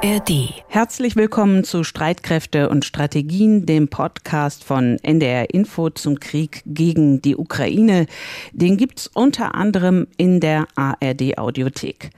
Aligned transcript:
ARD. 0.00 0.62
Herzlich 0.68 1.16
willkommen 1.16 1.64
zu 1.64 1.82
Streitkräfte 1.82 2.68
und 2.68 2.84
Strategien, 2.84 3.66
dem 3.66 3.88
Podcast 3.88 4.62
von 4.62 4.96
NDR 5.02 5.52
Info 5.52 5.90
zum 5.90 6.20
Krieg 6.20 6.62
gegen 6.66 7.20
die 7.20 7.36
Ukraine. 7.36 8.06
Den 8.52 8.76
gibt's 8.76 9.08
unter 9.08 9.56
anderem 9.56 10.06
in 10.16 10.38
der 10.38 10.68
ARD 10.76 11.36
Audiothek. 11.36 12.10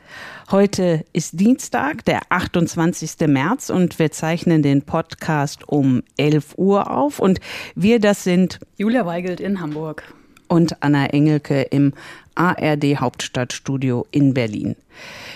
Heute 0.51 1.07
ist 1.15 1.41
Dienstag, 1.41 2.05
der 2.05 2.21
28. 2.29 3.27
März 3.27 3.71
und 3.71 3.99
wir 3.99 4.13
zeichnen 4.13 4.63
den 4.63 4.83
Podcast 4.83 5.67
um 5.67 6.03
11 6.19 6.59
Uhr 6.59 6.91
auf 6.91 7.19
und 7.19 7.41
wir 7.75 7.99
das 7.99 8.25
sind 8.25 8.59
Julia 8.77 9.07
Weigelt 9.07 9.41
in 9.41 9.59
Hamburg 9.59 10.05
und 10.49 10.83
Anna 10.83 11.07
Engelke 11.07 11.63
im 11.63 11.95
ARD 12.35 12.97
Hauptstadtstudio 13.01 14.07
in 14.11 14.35
Berlin. 14.35 14.77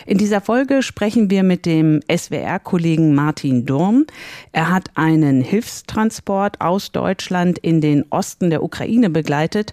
In 0.06 0.18
dieser 0.18 0.42
Folge 0.42 0.82
sprechen 0.82 1.30
wir 1.30 1.42
mit 1.42 1.64
dem 1.64 2.00
SWR-Kollegen 2.14 3.14
Martin 3.14 3.64
Durm. 3.64 4.04
Er 4.52 4.70
hat 4.70 4.90
einen 4.96 5.40
Hilfstransport 5.40 6.60
aus 6.60 6.92
Deutschland 6.92 7.56
in 7.58 7.80
den 7.80 8.04
Osten 8.10 8.50
der 8.50 8.62
Ukraine 8.62 9.08
begleitet 9.08 9.72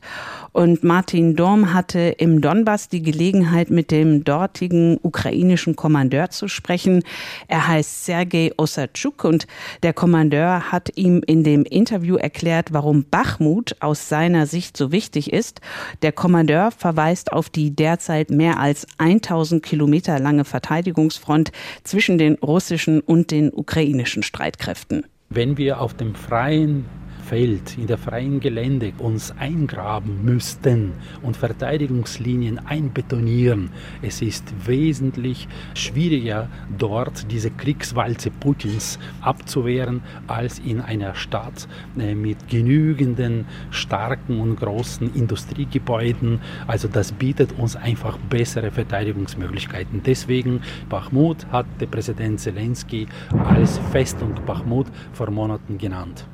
und 0.53 0.85
Martin 0.85 1.35
Durm 1.35 1.73
hatte 1.73 2.15
im 2.17 2.39
Donbass 2.39 2.87
die 2.87 3.01
Gelegenheit, 3.01 3.69
mit 3.69 3.91
dem 3.91 4.23
dortigen 4.23 4.99
ukrainischen 5.01 5.75
Kommandeur 5.75 6.29
zu 6.29 6.47
sprechen. 6.47 7.03
Er 7.49 7.67
heißt 7.67 8.05
Sergei 8.05 8.51
Osatschuk 8.57 9.25
und 9.25 9.47
der 9.83 9.91
Kommandeur 9.91 10.71
hat 10.71 10.91
ihm 10.95 11.23
in 11.27 11.43
dem 11.43 11.63
Interview 11.63 12.15
erklärt, 12.15 12.71
warum 12.71 13.03
Bachmut 13.03 13.75
aus 13.81 14.07
seiner 14.07 14.45
Sicht 14.45 14.77
so 14.77 14.93
wichtig 14.93 15.33
ist. 15.33 15.59
Der 16.03 16.13
Kommandeur 16.13 16.71
verweist 16.71 17.33
auf 17.33 17.49
die 17.49 17.75
derzeit 17.75 18.29
mehr 18.29 18.59
als 18.59 18.87
1000 18.97 19.61
Kilometer 19.61 20.20
lange 20.21 20.45
Verteidigungsfront 20.45 21.51
zwischen 21.83 22.17
den 22.17 22.35
russischen 22.35 23.01
und 23.01 23.31
den 23.31 23.51
ukrainischen 23.53 24.23
Streitkräften. 24.23 25.05
Wenn 25.29 25.57
wir 25.57 25.79
auf 25.79 25.93
dem 25.93 26.15
freien 26.15 26.85
Feld, 27.31 27.77
in 27.77 27.87
der 27.87 27.97
freien 27.97 28.41
Gelände 28.41 28.91
uns 28.97 29.31
eingraben 29.31 30.25
müssten 30.25 30.91
und 31.21 31.37
Verteidigungslinien 31.37 32.59
einbetonieren. 32.59 33.69
Es 34.01 34.21
ist 34.21 34.53
wesentlich 34.67 35.47
schwieriger, 35.73 36.49
dort 36.77 37.31
diese 37.31 37.49
Kriegswalze 37.49 38.31
Putins 38.31 38.99
abzuwehren, 39.21 40.03
als 40.27 40.59
in 40.59 40.81
einer 40.81 41.15
Stadt 41.15 41.69
äh, 41.97 42.15
mit 42.15 42.49
genügenden 42.49 43.45
starken 43.69 44.41
und 44.41 44.57
großen 44.57 45.15
Industriegebäuden. 45.15 46.41
Also 46.67 46.89
das 46.89 47.13
bietet 47.13 47.57
uns 47.57 47.77
einfach 47.77 48.17
bessere 48.29 48.71
Verteidigungsmöglichkeiten. 48.71 50.03
Deswegen 50.05 50.59
Bachmut 50.89 51.47
hat 51.49 51.65
der 51.79 51.85
Präsident 51.85 52.41
Zelensky 52.41 53.07
als 53.45 53.77
Festung 53.93 54.35
Bachmut 54.45 54.87
vor 55.13 55.31
Monaten 55.31 55.77
genannt. 55.77 56.25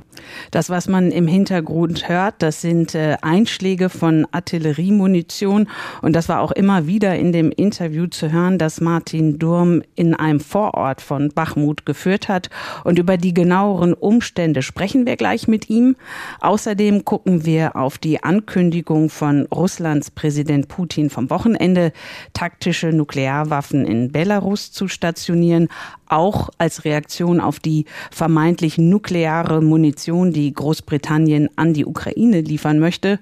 Das, 0.52 0.70
was 0.70 0.88
man 0.88 1.12
im 1.12 1.28
Hintergrund 1.28 2.10
hört, 2.10 2.36
das 2.40 2.62
sind 2.62 2.96
äh, 2.96 3.18
Einschläge 3.22 3.90
von 3.90 4.28
Artilleriemunition. 4.32 5.68
Und 6.02 6.16
das 6.16 6.30
war 6.30 6.42
auch 6.42 6.52
immer 6.52 6.88
wieder 6.88 7.16
in 7.16 7.32
dem 7.32 7.52
Interview 7.52 8.08
zu 8.08 8.32
hören, 8.32 8.58
das 8.58 8.82
Martin 8.82 9.40
Durm 9.40 9.82
in 9.96 10.14
einem 10.14 10.40
Vorort 10.40 11.02
von 11.02 11.30
Bachmut 11.30 11.86
geführt 11.86 12.28
hat. 12.28 12.50
Und 12.84 13.00
über 13.00 13.18
die 13.18 13.34
genaueren 13.34 13.94
Umstände 13.94 14.62
sprechen 14.62 15.06
wir 15.06 15.18
gleich 15.18 15.48
mit 15.48 15.70
ihm. 15.70 15.96
Außerdem 16.42 17.06
gucken 17.06 17.46
wir 17.46 17.76
auf 17.76 17.98
die 17.98 18.24
Ankündigung 18.24 19.10
von 19.10 19.46
Russlands 19.48 20.12
Präsident 20.12 20.68
Putin 20.68 21.10
vom 21.10 21.30
Wochenende, 21.30 21.92
taktische 22.34 22.88
Nuklearwaffen 22.88 23.86
in 23.86 24.12
Belarus 24.12 24.72
zu 24.72 24.88
stationieren, 24.88 25.70
auch 26.10 26.50
als 26.58 26.86
Reaktion 26.86 27.40
auf 27.40 27.60
die 27.60 27.86
vermeintlich 28.12 28.78
nukleare 28.78 29.62
Munition, 29.62 30.32
die 30.32 30.54
Großbritannien 30.54 31.50
an 31.56 31.74
die 31.74 31.86
Ukraine 31.86 32.42
liefern 32.42 32.80
möchte. 32.80 33.20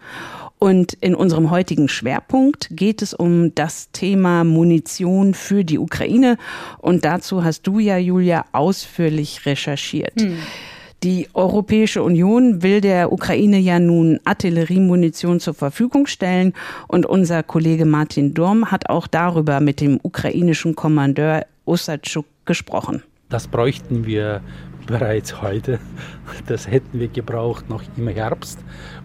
Und 0.58 0.94
in 0.94 1.16
unserem 1.16 1.52
heutigen 1.52 1.90
Schwerpunkt 1.90 2.70
geht 2.72 3.02
es 3.02 3.14
um 3.14 3.54
das 3.56 3.92
Thema 3.92 4.44
Munition 4.44 5.34
für 5.34 5.64
die 5.64 5.78
Ukraine. 5.78 6.38
Und 6.80 7.06
dazu 7.06 7.44
hast 7.44 7.68
du 7.68 7.80
ja, 7.80 7.98
Julia, 7.98 8.46
ausführlich 8.52 9.46
recherchiert. 9.46 10.22
Hm. 10.22 10.38
Die 11.04 11.28
Europäische 11.36 12.02
Union 12.02 12.64
will 12.64 12.82
der 12.82 13.12
Ukraine 13.12 13.60
ja 13.60 13.80
nun 13.80 14.20
Artilleriemunition 14.26 15.40
zur 15.40 15.54
Verfügung 15.54 16.08
stellen 16.08 16.54
und 16.88 17.06
unser 17.06 17.44
Kollege 17.44 17.86
Martin 17.86 18.34
Durm 18.34 18.72
hat 18.72 18.90
auch 18.90 19.06
darüber 19.06 19.60
mit 19.60 19.82
dem 19.82 20.00
ukrainischen 20.02 20.76
Kommandeur 20.76 21.46
Osatschuk 21.66 22.26
gesprochen. 22.46 23.04
Das 23.30 23.48
bräuchten 23.48 24.06
wir 24.06 24.42
bereits 24.86 25.42
heute. 25.42 25.80
Das 26.48 26.68
hätten 26.68 27.00
wir 27.00 27.08
gebraucht 27.08 27.70
noch 27.70 27.84
im 27.98 28.08
Herbst. 28.08 28.60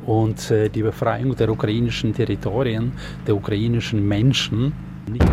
Und 0.04 0.50
äh, 0.50 0.69
die 0.69 0.82
Befreiung 0.82 1.34
der 1.37 1.50
ukrainischen 1.50 2.15
Territorien, 2.15 2.93
der 3.26 3.34
ukrainischen 3.34 4.06
Menschen, 4.06 4.72
nicht 5.09 5.25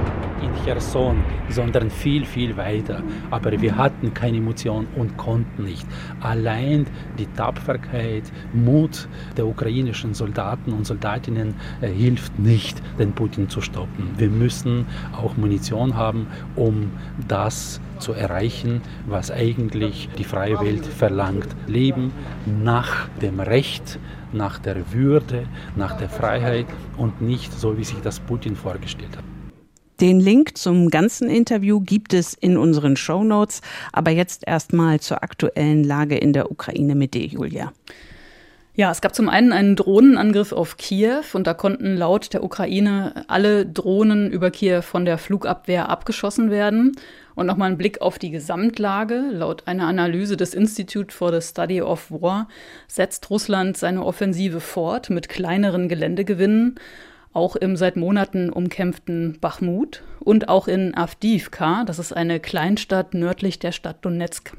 in 0.41 0.53
Cherson, 0.63 1.23
sondern 1.49 1.89
viel, 1.89 2.25
viel 2.25 2.55
weiter. 2.57 3.01
Aber 3.31 3.59
wir 3.59 3.75
hatten 3.75 4.13
keine 4.13 4.37
Emotion 4.37 4.87
und 4.95 5.17
konnten 5.17 5.63
nicht. 5.63 5.85
Allein 6.21 6.85
die 7.17 7.27
Tapferkeit, 7.27 8.23
Mut 8.53 9.07
der 9.35 9.47
ukrainischen 9.47 10.13
Soldaten 10.13 10.73
und 10.73 10.85
Soldatinnen 10.85 11.55
äh, 11.81 11.87
hilft 11.87 12.37
nicht, 12.39 12.81
den 12.99 13.13
Putin 13.13 13.49
zu 13.49 13.61
stoppen. 13.61 14.11
Wir 14.17 14.29
müssen 14.29 14.85
auch 15.13 15.37
Munition 15.37 15.95
haben, 15.95 16.27
um 16.55 16.91
das 17.27 17.81
zu 17.99 18.13
erreichen, 18.13 18.81
was 19.07 19.31
eigentlich 19.31 20.09
die 20.17 20.23
freie 20.23 20.59
Welt 20.59 20.85
verlangt. 20.85 21.47
Leben 21.65 22.11
nach 22.45 23.07
dem 23.21 23.39
Recht, 23.39 23.99
nach 24.33 24.59
der 24.59 24.93
Würde, 24.93 25.47
nach 25.75 25.97
der 25.97 26.09
Freiheit 26.09 26.67
und 26.97 27.21
nicht 27.21 27.51
so, 27.53 27.77
wie 27.77 27.83
sich 27.83 27.99
das 28.01 28.19
Putin 28.19 28.55
vorgestellt 28.55 29.17
hat. 29.17 29.36
Den 29.99 30.19
Link 30.19 30.57
zum 30.57 30.89
ganzen 30.89 31.27
Interview 31.27 31.79
gibt 31.79 32.13
es 32.13 32.35
in 32.35 32.55
unseren 32.57 32.95
Show 32.95 33.23
Notes. 33.23 33.61
Aber 33.91 34.11
jetzt 34.11 34.43
erstmal 34.45 34.99
zur 34.99 35.23
aktuellen 35.23 35.83
Lage 35.83 36.17
in 36.17 36.33
der 36.33 36.51
Ukraine 36.51 36.93
mit 36.93 37.15
dir, 37.15 37.25
Julia. 37.25 37.73
Ja, 38.75 38.91
es 38.91 39.01
gab 39.01 39.15
zum 39.15 39.27
einen 39.27 39.53
einen 39.53 39.75
Drohnenangriff 39.75 40.51
auf 40.51 40.77
Kiew 40.77 41.23
und 41.33 41.47
da 41.47 41.55
konnten 41.55 41.97
laut 41.97 42.31
der 42.31 42.43
Ukraine 42.43 43.25
alle 43.27 43.65
Drohnen 43.65 44.31
über 44.31 44.51
Kiew 44.51 44.83
von 44.83 45.03
der 45.03 45.17
Flugabwehr 45.17 45.89
abgeschossen 45.89 46.51
werden. 46.51 46.95
Und 47.33 47.47
nochmal 47.47 47.71
ein 47.71 47.77
Blick 47.79 48.01
auf 48.01 48.19
die 48.19 48.29
Gesamtlage. 48.29 49.23
Laut 49.31 49.67
einer 49.67 49.87
Analyse 49.87 50.37
des 50.37 50.53
Institute 50.53 51.11
for 51.11 51.33
the 51.33 51.41
Study 51.41 51.81
of 51.81 52.11
War 52.11 52.49
setzt 52.87 53.31
Russland 53.31 53.77
seine 53.77 54.05
Offensive 54.05 54.59
fort 54.59 55.09
mit 55.09 55.27
kleineren 55.27 55.89
Geländegewinnen 55.89 56.75
auch 57.33 57.55
im 57.55 57.75
seit 57.75 57.95
Monaten 57.95 58.49
umkämpften 58.49 59.37
Bachmut 59.39 60.03
und 60.19 60.49
auch 60.49 60.67
in 60.67 60.95
Avdiivka, 60.95 61.83
das 61.85 61.99
ist 61.99 62.13
eine 62.13 62.39
Kleinstadt 62.39 63.13
nördlich 63.13 63.59
der 63.59 63.71
Stadt 63.71 64.03
Donetsk. 64.03 64.53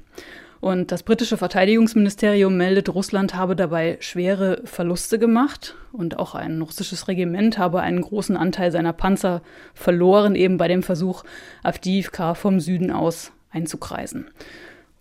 Und 0.61 0.91
das 0.91 1.05
britische 1.05 1.37
Verteidigungsministerium 1.37 2.57
meldet, 2.57 2.89
Russland 2.93 3.35
habe 3.35 3.55
dabei 3.55 3.97
schwere 4.01 4.61
Verluste 4.65 5.19
gemacht 5.19 5.77
und 5.93 6.19
auch 6.19 6.35
ein 6.35 6.61
russisches 6.61 7.07
Regiment 7.07 7.59
habe 7.59 7.81
einen 7.81 8.01
großen 8.01 8.37
Anteil 8.37 8.73
seiner 8.73 8.93
Panzer 8.93 9.43
verloren, 9.73 10.35
eben 10.35 10.57
bei 10.57 10.67
dem 10.67 10.83
Versuch, 10.83 11.23
Avdiivka 11.63 12.35
vom 12.35 12.59
Süden 12.59 12.91
aus 12.91 13.31
einzukreisen. 13.51 14.27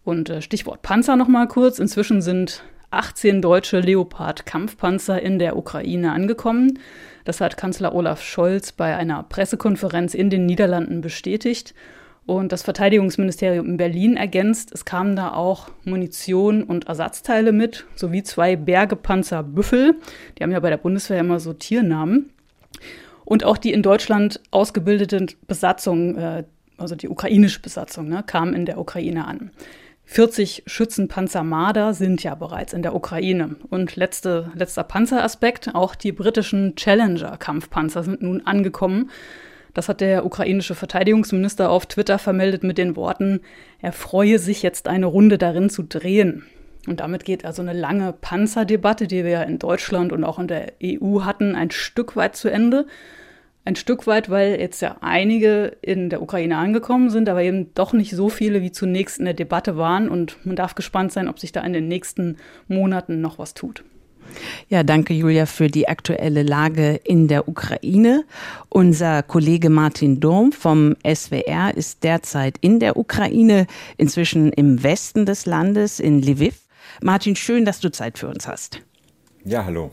Und 0.03 0.29
äh, 0.29 0.41
Stichwort 0.41 0.83
Panzer 0.83 1.15
nochmal 1.15 1.47
kurz. 1.47 1.79
Inzwischen 1.79 2.21
sind 2.21 2.63
18 2.91 3.41
deutsche 3.41 3.79
Leopard-Kampfpanzer 3.79 5.21
in 5.21 5.39
der 5.39 5.57
Ukraine 5.57 6.13
angekommen. 6.13 6.79
Das 7.25 7.41
hat 7.41 7.57
Kanzler 7.57 7.93
Olaf 7.93 8.21
Scholz 8.21 8.71
bei 8.71 8.95
einer 8.95 9.23
Pressekonferenz 9.23 10.13
in 10.13 10.29
den 10.29 10.45
Niederlanden 10.45 11.01
bestätigt. 11.01 11.73
Und 12.25 12.51
das 12.51 12.63
Verteidigungsministerium 12.63 13.65
in 13.65 13.77
Berlin 13.77 14.17
ergänzt, 14.17 14.73
es 14.73 14.83
kamen 14.83 15.15
da 15.15 15.31
auch 15.31 15.69
Munition 15.85 16.61
und 16.63 16.87
Ersatzteile 16.87 17.53
mit, 17.53 17.85
sowie 17.95 18.21
zwei 18.23 18.57
Bergepanzer 18.57 19.43
Büffel. 19.43 19.95
Die 20.37 20.43
haben 20.43 20.51
ja 20.51 20.59
bei 20.59 20.69
der 20.69 20.77
Bundeswehr 20.77 21.21
immer 21.21 21.39
so 21.39 21.53
Tiernamen. 21.53 22.29
Und 23.23 23.43
auch 23.45 23.57
die 23.57 23.71
in 23.71 23.81
Deutschland 23.81 24.41
ausgebildete 24.51 25.25
Besatzung, 25.47 26.17
äh, 26.17 26.43
also 26.77 26.95
die 26.95 27.09
ukrainische 27.09 27.61
Besatzung, 27.61 28.09
ne, 28.09 28.23
kam 28.25 28.53
in 28.53 28.65
der 28.65 28.77
Ukraine 28.77 29.25
an. 29.25 29.51
40 30.09 30.63
Schützenpanzer 30.65 31.43
Marder 31.43 31.93
sind 31.93 32.23
ja 32.23 32.33
bereits 32.33 32.71
in 32.71 32.81
der 32.81 32.95
Ukraine. 32.95 33.57
Und 33.69 33.97
letzte, 33.97 34.51
letzter 34.55 34.85
Panzeraspekt, 34.85 35.75
auch 35.75 35.95
die 35.95 36.13
britischen 36.13 36.75
Challenger-Kampfpanzer 36.75 38.03
sind 38.03 38.21
nun 38.21 38.41
angekommen. 38.45 39.11
Das 39.73 39.89
hat 39.89 39.99
der 39.99 40.25
ukrainische 40.25 40.75
Verteidigungsminister 40.75 41.69
auf 41.69 41.85
Twitter 41.85 42.17
vermeldet 42.19 42.63
mit 42.63 42.77
den 42.77 42.95
Worten, 42.95 43.41
er 43.79 43.91
freue 43.91 44.39
sich 44.39 44.63
jetzt 44.63 44.87
eine 44.87 45.05
Runde 45.05 45.37
darin 45.37 45.69
zu 45.69 45.83
drehen. 45.83 46.45
Und 46.87 47.01
damit 47.01 47.25
geht 47.25 47.43
also 47.43 47.61
eine 47.61 47.73
lange 47.73 48.13
Panzerdebatte, 48.13 49.07
die 49.07 49.25
wir 49.25 49.31
ja 49.31 49.43
in 49.43 49.59
Deutschland 49.59 50.13
und 50.13 50.23
auch 50.23 50.39
in 50.39 50.47
der 50.47 50.73
EU 50.81 51.25
hatten, 51.25 51.53
ein 51.53 51.69
Stück 51.69 52.15
weit 52.15 52.35
zu 52.37 52.47
Ende. 52.47 52.87
Ein 53.67 53.75
Stück 53.75 54.07
weit, 54.07 54.29
weil 54.29 54.61
jetzt 54.61 54.81
ja 54.81 54.95
einige 55.01 55.75
in 55.81 56.09
der 56.09 56.21
Ukraine 56.21 56.55
angekommen 56.55 57.09
sind, 57.09 57.27
aber 57.27 57.43
eben 57.43 57.73
doch 57.73 57.91
nicht 57.91 58.15
so 58.15 58.29
viele, 58.29 58.61
wie 58.61 58.71
zunächst 58.71 59.19
in 59.19 59.25
der 59.25 59.33
Debatte 59.33 59.75
waren. 59.75 60.07
Und 60.07 60.37
man 60.45 60.55
darf 60.55 60.73
gespannt 60.73 61.11
sein, 61.11 61.27
ob 61.27 61.37
sich 61.37 61.51
da 61.51 61.59
in 61.65 61.73
den 61.73 61.89
nächsten 61.89 62.37
Monaten 62.69 63.19
noch 63.19 63.39
was 63.39 63.55
tut. 63.55 63.83
Ja, 64.69 64.83
danke 64.83 65.13
Julia 65.13 65.45
für 65.45 65.67
die 65.67 65.89
aktuelle 65.89 66.43
Lage 66.43 67.01
in 67.03 67.27
der 67.27 67.49
Ukraine. 67.49 68.23
Unser 68.69 69.21
Kollege 69.21 69.69
Martin 69.69 70.21
Durm 70.21 70.53
vom 70.53 70.95
SWR 71.05 71.75
ist 71.75 72.05
derzeit 72.05 72.57
in 72.61 72.79
der 72.79 72.95
Ukraine, 72.95 73.67
inzwischen 73.97 74.53
im 74.53 74.81
Westen 74.81 75.25
des 75.25 75.45
Landes, 75.45 75.99
in 75.99 76.21
Lviv. 76.21 76.55
Martin, 77.01 77.35
schön, 77.35 77.65
dass 77.65 77.81
du 77.81 77.91
Zeit 77.91 78.17
für 78.17 78.29
uns 78.29 78.47
hast. 78.47 78.79
Ja, 79.43 79.65
hallo. 79.65 79.91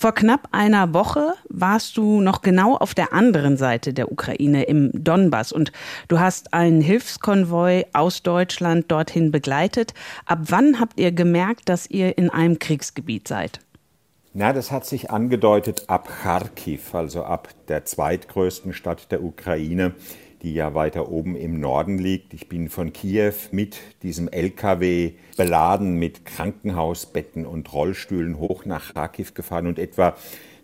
Vor 0.00 0.12
knapp 0.12 0.48
einer 0.52 0.94
Woche 0.94 1.34
warst 1.50 1.98
du 1.98 2.22
noch 2.22 2.40
genau 2.40 2.74
auf 2.74 2.94
der 2.94 3.12
anderen 3.12 3.58
Seite 3.58 3.92
der 3.92 4.10
Ukraine 4.10 4.62
im 4.62 4.90
Donbass 4.94 5.52
und 5.52 5.72
du 6.08 6.18
hast 6.18 6.54
einen 6.54 6.80
Hilfskonvoi 6.80 7.84
aus 7.92 8.22
Deutschland 8.22 8.90
dorthin 8.90 9.30
begleitet. 9.30 9.92
Ab 10.24 10.38
wann 10.44 10.80
habt 10.80 10.98
ihr 10.98 11.12
gemerkt, 11.12 11.68
dass 11.68 11.86
ihr 11.86 12.16
in 12.16 12.30
einem 12.30 12.58
Kriegsgebiet 12.58 13.28
seid? 13.28 13.60
Na, 14.32 14.54
das 14.54 14.70
hat 14.70 14.86
sich 14.86 15.10
angedeutet 15.10 15.84
ab 15.88 16.08
Kharkiv, 16.22 16.94
also 16.94 17.24
ab 17.24 17.50
der 17.68 17.84
zweitgrößten 17.84 18.72
Stadt 18.72 19.12
der 19.12 19.22
Ukraine 19.22 19.92
die 20.42 20.54
ja 20.54 20.74
weiter 20.74 21.10
oben 21.10 21.36
im 21.36 21.60
Norden 21.60 21.98
liegt. 21.98 22.34
Ich 22.34 22.48
bin 22.48 22.68
von 22.68 22.92
Kiew 22.92 23.34
mit 23.50 23.78
diesem 24.02 24.28
LKW 24.28 25.12
beladen 25.36 25.96
mit 25.96 26.24
Krankenhausbetten 26.24 27.46
und 27.46 27.72
Rollstühlen 27.72 28.38
hoch 28.38 28.64
nach 28.64 28.94
Kharkiv 28.94 29.34
gefahren 29.34 29.66
und 29.66 29.78
etwa 29.78 30.16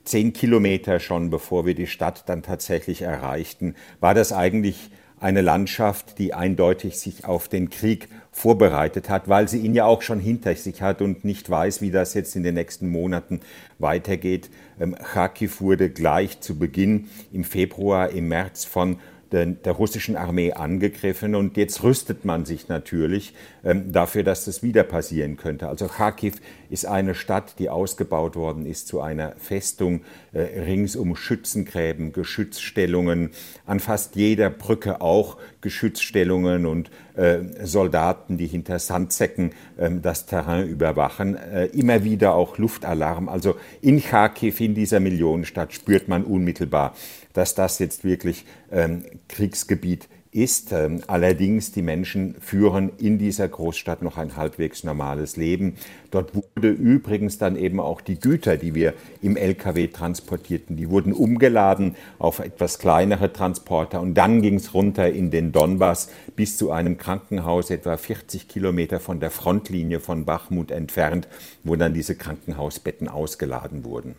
zehn 0.05 0.33
Kilometer 0.33 1.01
schon 1.01 1.31
bevor 1.31 1.67
wir 1.67 1.75
die 1.75 1.87
Stadt 1.87 2.29
dann 2.29 2.43
tatsächlich 2.43 3.03
erreichten, 3.03 3.75
war 4.01 4.15
das 4.15 4.33
eigentlich 4.33 4.91
eine 5.19 5.41
Landschaft, 5.41 6.19
die 6.19 6.35
eindeutig 6.35 6.99
sich 6.99 7.25
auf 7.25 7.49
den 7.49 7.71
Krieg 7.71 8.09
vorbereitet 8.33 9.09
hat, 9.09 9.29
weil 9.29 9.49
sie 9.49 9.61
ihn 9.61 9.75
ja 9.75 9.87
auch 9.87 10.03
schon 10.03 10.21
hinter 10.21 10.55
sich 10.55 10.83
hat 10.83 11.01
und 11.01 11.25
nicht 11.25 11.49
weiß, 11.49 11.81
wie 11.81 11.91
das 11.91 12.13
jetzt 12.13 12.37
in 12.37 12.43
den 12.43 12.55
nächsten 12.55 12.89
Monaten 12.89 13.41
weitergeht. 13.79 14.51
Ähm, 14.79 14.95
Kharkiv 14.95 15.61
wurde 15.63 15.89
gleich 15.89 16.41
zu 16.41 16.59
Beginn 16.59 17.09
im 17.33 17.45
Februar, 17.45 18.11
im 18.11 18.29
März 18.29 18.67
von 18.67 18.99
der, 19.33 19.47
der, 19.47 19.73
russischen 19.73 20.17
Armee 20.17 20.53
angegriffen 20.53 21.35
und 21.35 21.57
jetzt 21.57 21.83
rüstet 21.83 22.25
man 22.25 22.45
sich 22.45 22.69
natürlich 22.69 23.35
ähm, 23.65 23.93
dafür, 23.93 24.23
dass 24.23 24.45
das 24.45 24.63
wieder 24.63 24.85
passieren 24.85 25.37
könnte. 25.37 25.69
Also 25.69 25.87
Kharkiv 25.87 26.37
ist 26.71 26.87
eine 26.87 27.15
Stadt, 27.15 27.59
die 27.59 27.71
ausgebaut 27.71 28.37
worden 28.37 28.67
ist 28.67 28.89
zu 28.89 29.01
einer 29.01 29.33
Festung, 29.39 30.03
äh, 30.33 30.41
rings 30.41 30.97
Schützengräben, 31.15 32.13
Geschützstellungen, 32.13 33.31
an 33.67 33.81
fast 33.81 34.17
jeder 34.17 34.51
Brücke 34.51 35.01
auch 35.01 35.37
Geschützstellungen 35.61 36.67
und 36.67 36.91
äh, 37.15 37.39
Soldaten, 37.65 38.37
die 38.39 38.47
hinter 38.47 38.79
Sandsäcken 38.79 39.53
äh, 39.77 39.91
das 40.01 40.27
Terrain 40.27 40.69
überwachen, 40.69 41.37
äh, 41.37 41.67
immer 41.67 42.05
wieder 42.05 42.35
auch 42.35 42.59
Luftalarm. 42.59 43.29
Also 43.29 43.57
in 43.81 44.03
Kharkiv, 44.03 44.61
in 44.61 44.75
dieser 44.75 45.01
Millionenstadt, 45.01 45.73
spürt 45.73 46.09
man 46.09 46.25
unmittelbar, 46.25 46.95
dass 47.33 47.55
das 47.55 47.79
jetzt 47.79 48.05
wirklich 48.05 48.45
ähm, 48.71 49.05
Kriegsgebiet 49.29 50.09
ist. 50.37 50.73
Ähm, 50.73 51.01
allerdings, 51.07 51.73
die 51.73 51.83
Menschen 51.83 52.37
führen 52.41 52.93
in 52.99 53.19
dieser 53.19 53.49
Großstadt 53.49 54.03
noch 54.03 54.19
ein 54.19 54.37
halbwegs 54.37 54.85
normales 54.85 55.37
Leben. 55.37 55.77
Dort 56.11 56.35
wurde 56.35 56.69
übrigens 56.69 57.39
dann 57.39 57.57
eben 57.57 57.81
auch 57.81 58.01
die 58.01 58.21
Güter, 58.21 58.57
die 58.57 58.75
wir 58.75 58.95
im 59.23 59.37
LKW 59.37 59.89
transportierten, 59.89 60.77
die 60.77 60.91
wurden 60.91 61.13
umgeladen 61.13 61.97
auf 62.19 62.39
etwas 62.39 62.79
kleinere 62.79 63.33
Transporter 63.33 64.01
und 64.01 64.15
dann 64.15 64.43
ging 64.43 64.57
es 64.57 64.75
runter 64.75 65.11
in 65.11 65.31
den 65.31 65.53
Donbass 65.53 66.11
bis 66.37 66.57
zu 66.57 66.71
einem 66.71 66.99
Krankenhaus 66.99 67.71
etwa 67.71 67.97
40 67.97 68.47
Kilometer 68.47 69.01
von 69.01 69.21
der 69.21 69.31
Frontlinie 69.31 70.01
von 70.01 70.25
Bachmut 70.25 70.71
entfernt, 70.71 71.29
wo 71.65 71.77
dann 71.77 71.95
diese 71.95 72.15
Krankenhausbetten 72.15 73.09
ausgeladen 73.09 73.85
wurden. 73.85 74.15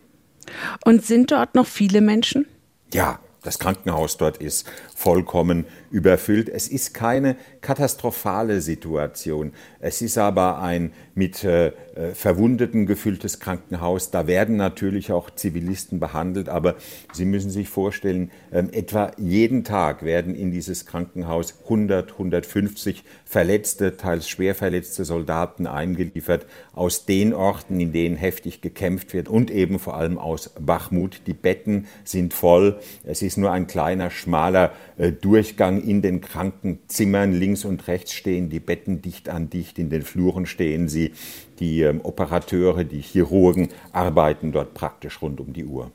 Und 0.84 1.06
sind 1.06 1.32
dort 1.32 1.56
noch 1.56 1.68
viele 1.68 2.02
Menschen? 2.02 2.48
Ja, 2.94 3.20
das 3.48 3.60
Krankenhaus 3.60 4.18
dort 4.18 4.38
ist 4.38 4.70
vollkommen 4.94 5.66
überfüllt. 5.92 6.50
Es 6.50 6.68
ist 6.68 6.94
keine 6.94 7.36
katastrophale 7.62 8.62
Situation. 8.62 9.54
Es 9.80 10.02
ist 10.02 10.18
aber 10.18 10.60
ein 10.62 10.92
mit 11.16 11.44
äh, 11.44 11.72
Verwundeten 12.14 12.86
gefülltes 12.86 13.40
Krankenhaus. 13.40 14.12
Da 14.12 14.28
werden 14.28 14.56
natürlich 14.56 15.12
auch 15.12 15.32
Zivilisten 15.32 16.00
behandelt, 16.00 16.50
aber 16.50 16.76
Sie 17.14 17.26
müssen 17.26 17.50
sich 17.50 17.70
vorstellen, 17.70 18.32
äh, 18.52 18.64
etwa 18.72 19.12
jeden 19.18 19.64
Tag 19.64 20.04
werden 20.04 20.36
in 20.36 20.52
dieses 20.52 20.86
Krankenhaus 20.86 21.56
100, 21.64 22.12
150 22.14 23.04
verletzte, 23.26 23.98
teils 23.98 24.30
schwer 24.30 24.56
verletzte 24.56 25.06
Soldaten 25.06 25.68
eingeliefert 25.68 26.46
aus 26.74 27.06
den 27.06 27.34
Orten, 27.34 27.80
in 27.80 27.92
denen 27.92 28.16
heftig 28.16 28.62
gekämpft 28.62 29.14
wird 29.14 29.28
und 29.28 29.50
eben 29.50 29.80
vor 29.80 29.98
allem 29.98 30.18
aus 30.18 30.52
Bachmut. 30.60 31.22
Die 31.28 31.34
Betten 31.34 31.88
sind 32.04 32.34
voll. 32.34 32.80
Es 33.04 33.22
ist 33.22 33.38
nur 33.38 33.52
ein 33.52 33.68
kleiner, 33.68 34.10
schmaler 34.10 34.72
äh, 34.98 35.12
Durchgang 35.12 35.77
in 35.82 36.02
den 36.02 36.22
Krankenzimmern. 36.22 37.34
Links 37.34 37.66
und 37.66 37.88
rechts 37.88 38.14
stehen 38.14 38.50
die 38.50 38.60
Betten 38.60 39.02
dicht 39.02 39.30
an 39.30 39.50
dicht. 39.50 39.80
In 39.80 39.90
den 39.90 40.04
Fluren 40.04 40.46
stehen 40.46 40.88
sie. 40.88 41.14
Die 41.60 41.82
ähm, 41.82 42.02
Operateure, 42.04 42.84
die 42.84 43.02
Chirurgen 43.02 43.70
arbeiten 43.92 44.52
dort 44.52 44.74
praktisch 44.74 45.22
rund 45.22 45.40
um 45.40 45.54
die 45.54 45.66
Uhr. 45.66 45.92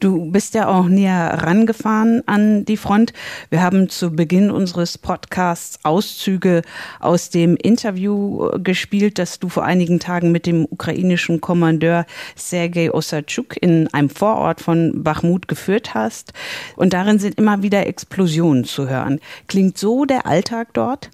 Du 0.00 0.30
bist 0.30 0.54
ja 0.54 0.68
auch 0.68 0.86
näher 0.86 1.38
rangefahren 1.42 2.22
an 2.26 2.64
die 2.64 2.76
Front. 2.76 3.12
Wir 3.50 3.62
haben 3.62 3.88
zu 3.88 4.10
Beginn 4.10 4.50
unseres 4.50 4.98
Podcasts 4.98 5.78
Auszüge 5.82 6.62
aus 7.00 7.30
dem 7.30 7.56
Interview 7.56 8.48
äh, 8.48 8.58
gespielt, 8.58 9.18
das 9.18 9.38
du 9.38 9.48
vor 9.48 9.64
einigen 9.64 10.00
Tagen 10.00 10.32
mit 10.32 10.46
dem 10.46 10.66
ukrainischen 10.68 11.40
Kommandeur 11.40 12.06
Sergei 12.34 12.92
Osachuk 12.92 13.56
in 13.60 13.88
einem 13.94 14.10
Vorort 14.10 14.60
von 14.60 15.02
Bachmut 15.02 15.48
geführt 15.48 15.94
hast. 15.94 16.32
Und 16.76 16.92
darin 16.92 17.18
sind 17.18 17.38
immer 17.38 17.62
wieder 17.62 17.86
Explosionen 17.86 18.64
zu 18.64 18.88
hören. 18.88 19.20
Klingt 19.46 19.78
so 19.78 20.04
der 20.04 20.26
Alltag 20.26 20.68
dort? 20.74 21.10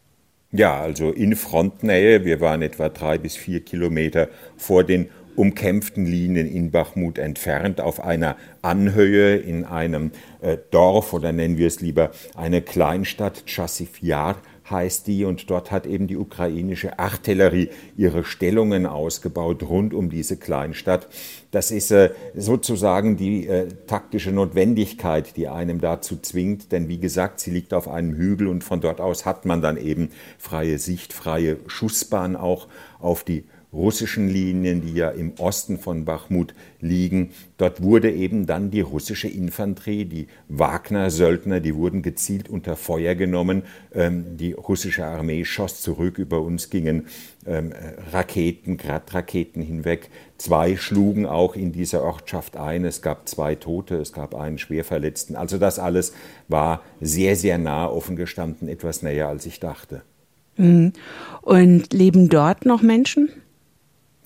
Ja, 0.52 0.80
also 0.80 1.12
in 1.12 1.36
Frontnähe. 1.36 2.24
Wir 2.24 2.40
waren 2.40 2.62
etwa 2.62 2.88
drei 2.88 3.18
bis 3.18 3.36
vier 3.36 3.60
Kilometer 3.60 4.28
vor 4.56 4.82
den 4.82 5.08
umkämpften 5.36 6.06
Linien 6.06 6.46
in 6.46 6.70
Bachmut 6.70 7.18
entfernt, 7.18 7.80
auf 7.80 8.02
einer 8.02 8.36
Anhöhe 8.62 9.36
in 9.36 9.64
einem 9.64 10.10
äh, 10.40 10.56
Dorf 10.70 11.12
oder 11.12 11.32
nennen 11.32 11.58
wir 11.58 11.66
es 11.66 11.80
lieber 11.80 12.10
eine 12.34 12.62
Kleinstadt, 12.62 13.44
Chassif 13.46 14.02
Yar 14.02 14.36
heißt 14.70 15.06
die, 15.06 15.24
und 15.24 15.50
dort 15.50 15.70
hat 15.70 15.86
eben 15.86 16.06
die 16.06 16.16
ukrainische 16.16 16.98
Artillerie 16.98 17.70
ihre 17.96 18.24
Stellungen 18.24 18.86
ausgebaut 18.86 19.62
rund 19.64 19.92
um 19.92 20.08
diese 20.10 20.36
Kleinstadt. 20.36 21.08
Das 21.50 21.70
ist 21.70 21.90
äh, 21.90 22.10
sozusagen 22.34 23.16
die 23.16 23.46
äh, 23.46 23.68
taktische 23.86 24.30
Notwendigkeit, 24.30 25.36
die 25.36 25.48
einem 25.48 25.80
dazu 25.80 26.16
zwingt, 26.16 26.72
denn 26.72 26.88
wie 26.88 26.98
gesagt, 26.98 27.40
sie 27.40 27.50
liegt 27.50 27.74
auf 27.74 27.88
einem 27.88 28.14
Hügel 28.14 28.46
und 28.46 28.62
von 28.62 28.80
dort 28.80 29.00
aus 29.00 29.26
hat 29.26 29.44
man 29.44 29.60
dann 29.60 29.76
eben 29.76 30.10
freie 30.38 30.78
Sicht, 30.78 31.12
freie 31.12 31.56
Schussbahn 31.66 32.36
auch 32.36 32.68
auf 33.00 33.24
die 33.24 33.44
russischen 33.72 34.28
Linien, 34.28 34.80
die 34.80 34.94
ja 34.94 35.10
im 35.10 35.34
Osten 35.38 35.78
von 35.78 36.04
Bachmut 36.04 36.54
liegen. 36.80 37.30
Dort 37.56 37.82
wurde 37.82 38.10
eben 38.10 38.46
dann 38.46 38.70
die 38.70 38.80
russische 38.80 39.28
Infanterie, 39.28 40.04
die 40.04 40.26
Wagner-Söldner, 40.48 41.60
die 41.60 41.74
wurden 41.74 42.02
gezielt 42.02 42.48
unter 42.48 42.76
Feuer 42.76 43.14
genommen. 43.14 43.62
Ähm, 43.94 44.36
die 44.36 44.52
russische 44.52 45.06
Armee 45.06 45.44
schoss 45.44 45.82
zurück, 45.82 46.18
über 46.18 46.40
uns 46.40 46.70
gingen 46.70 47.06
ähm, 47.46 47.72
Raketen, 48.12 48.76
Gradraketen 48.76 49.62
hinweg. 49.62 50.10
Zwei 50.36 50.76
schlugen 50.76 51.26
auch 51.26 51.54
in 51.54 51.72
dieser 51.72 52.02
Ortschaft 52.02 52.56
ein. 52.56 52.84
Es 52.84 53.02
gab 53.02 53.28
zwei 53.28 53.54
Tote, 53.54 53.96
es 53.96 54.12
gab 54.12 54.34
einen 54.34 54.58
Schwerverletzten. 54.58 55.36
Also 55.36 55.58
das 55.58 55.78
alles 55.78 56.12
war 56.48 56.82
sehr, 57.00 57.36
sehr 57.36 57.58
nah 57.58 57.86
offen 57.86 58.16
gestanden, 58.16 58.68
etwas 58.68 59.02
näher 59.02 59.28
als 59.28 59.46
ich 59.46 59.60
dachte. 59.60 60.02
Mhm. 60.56 60.92
Und 61.42 61.92
leben 61.92 62.28
dort 62.28 62.66
noch 62.66 62.82
Menschen? 62.82 63.30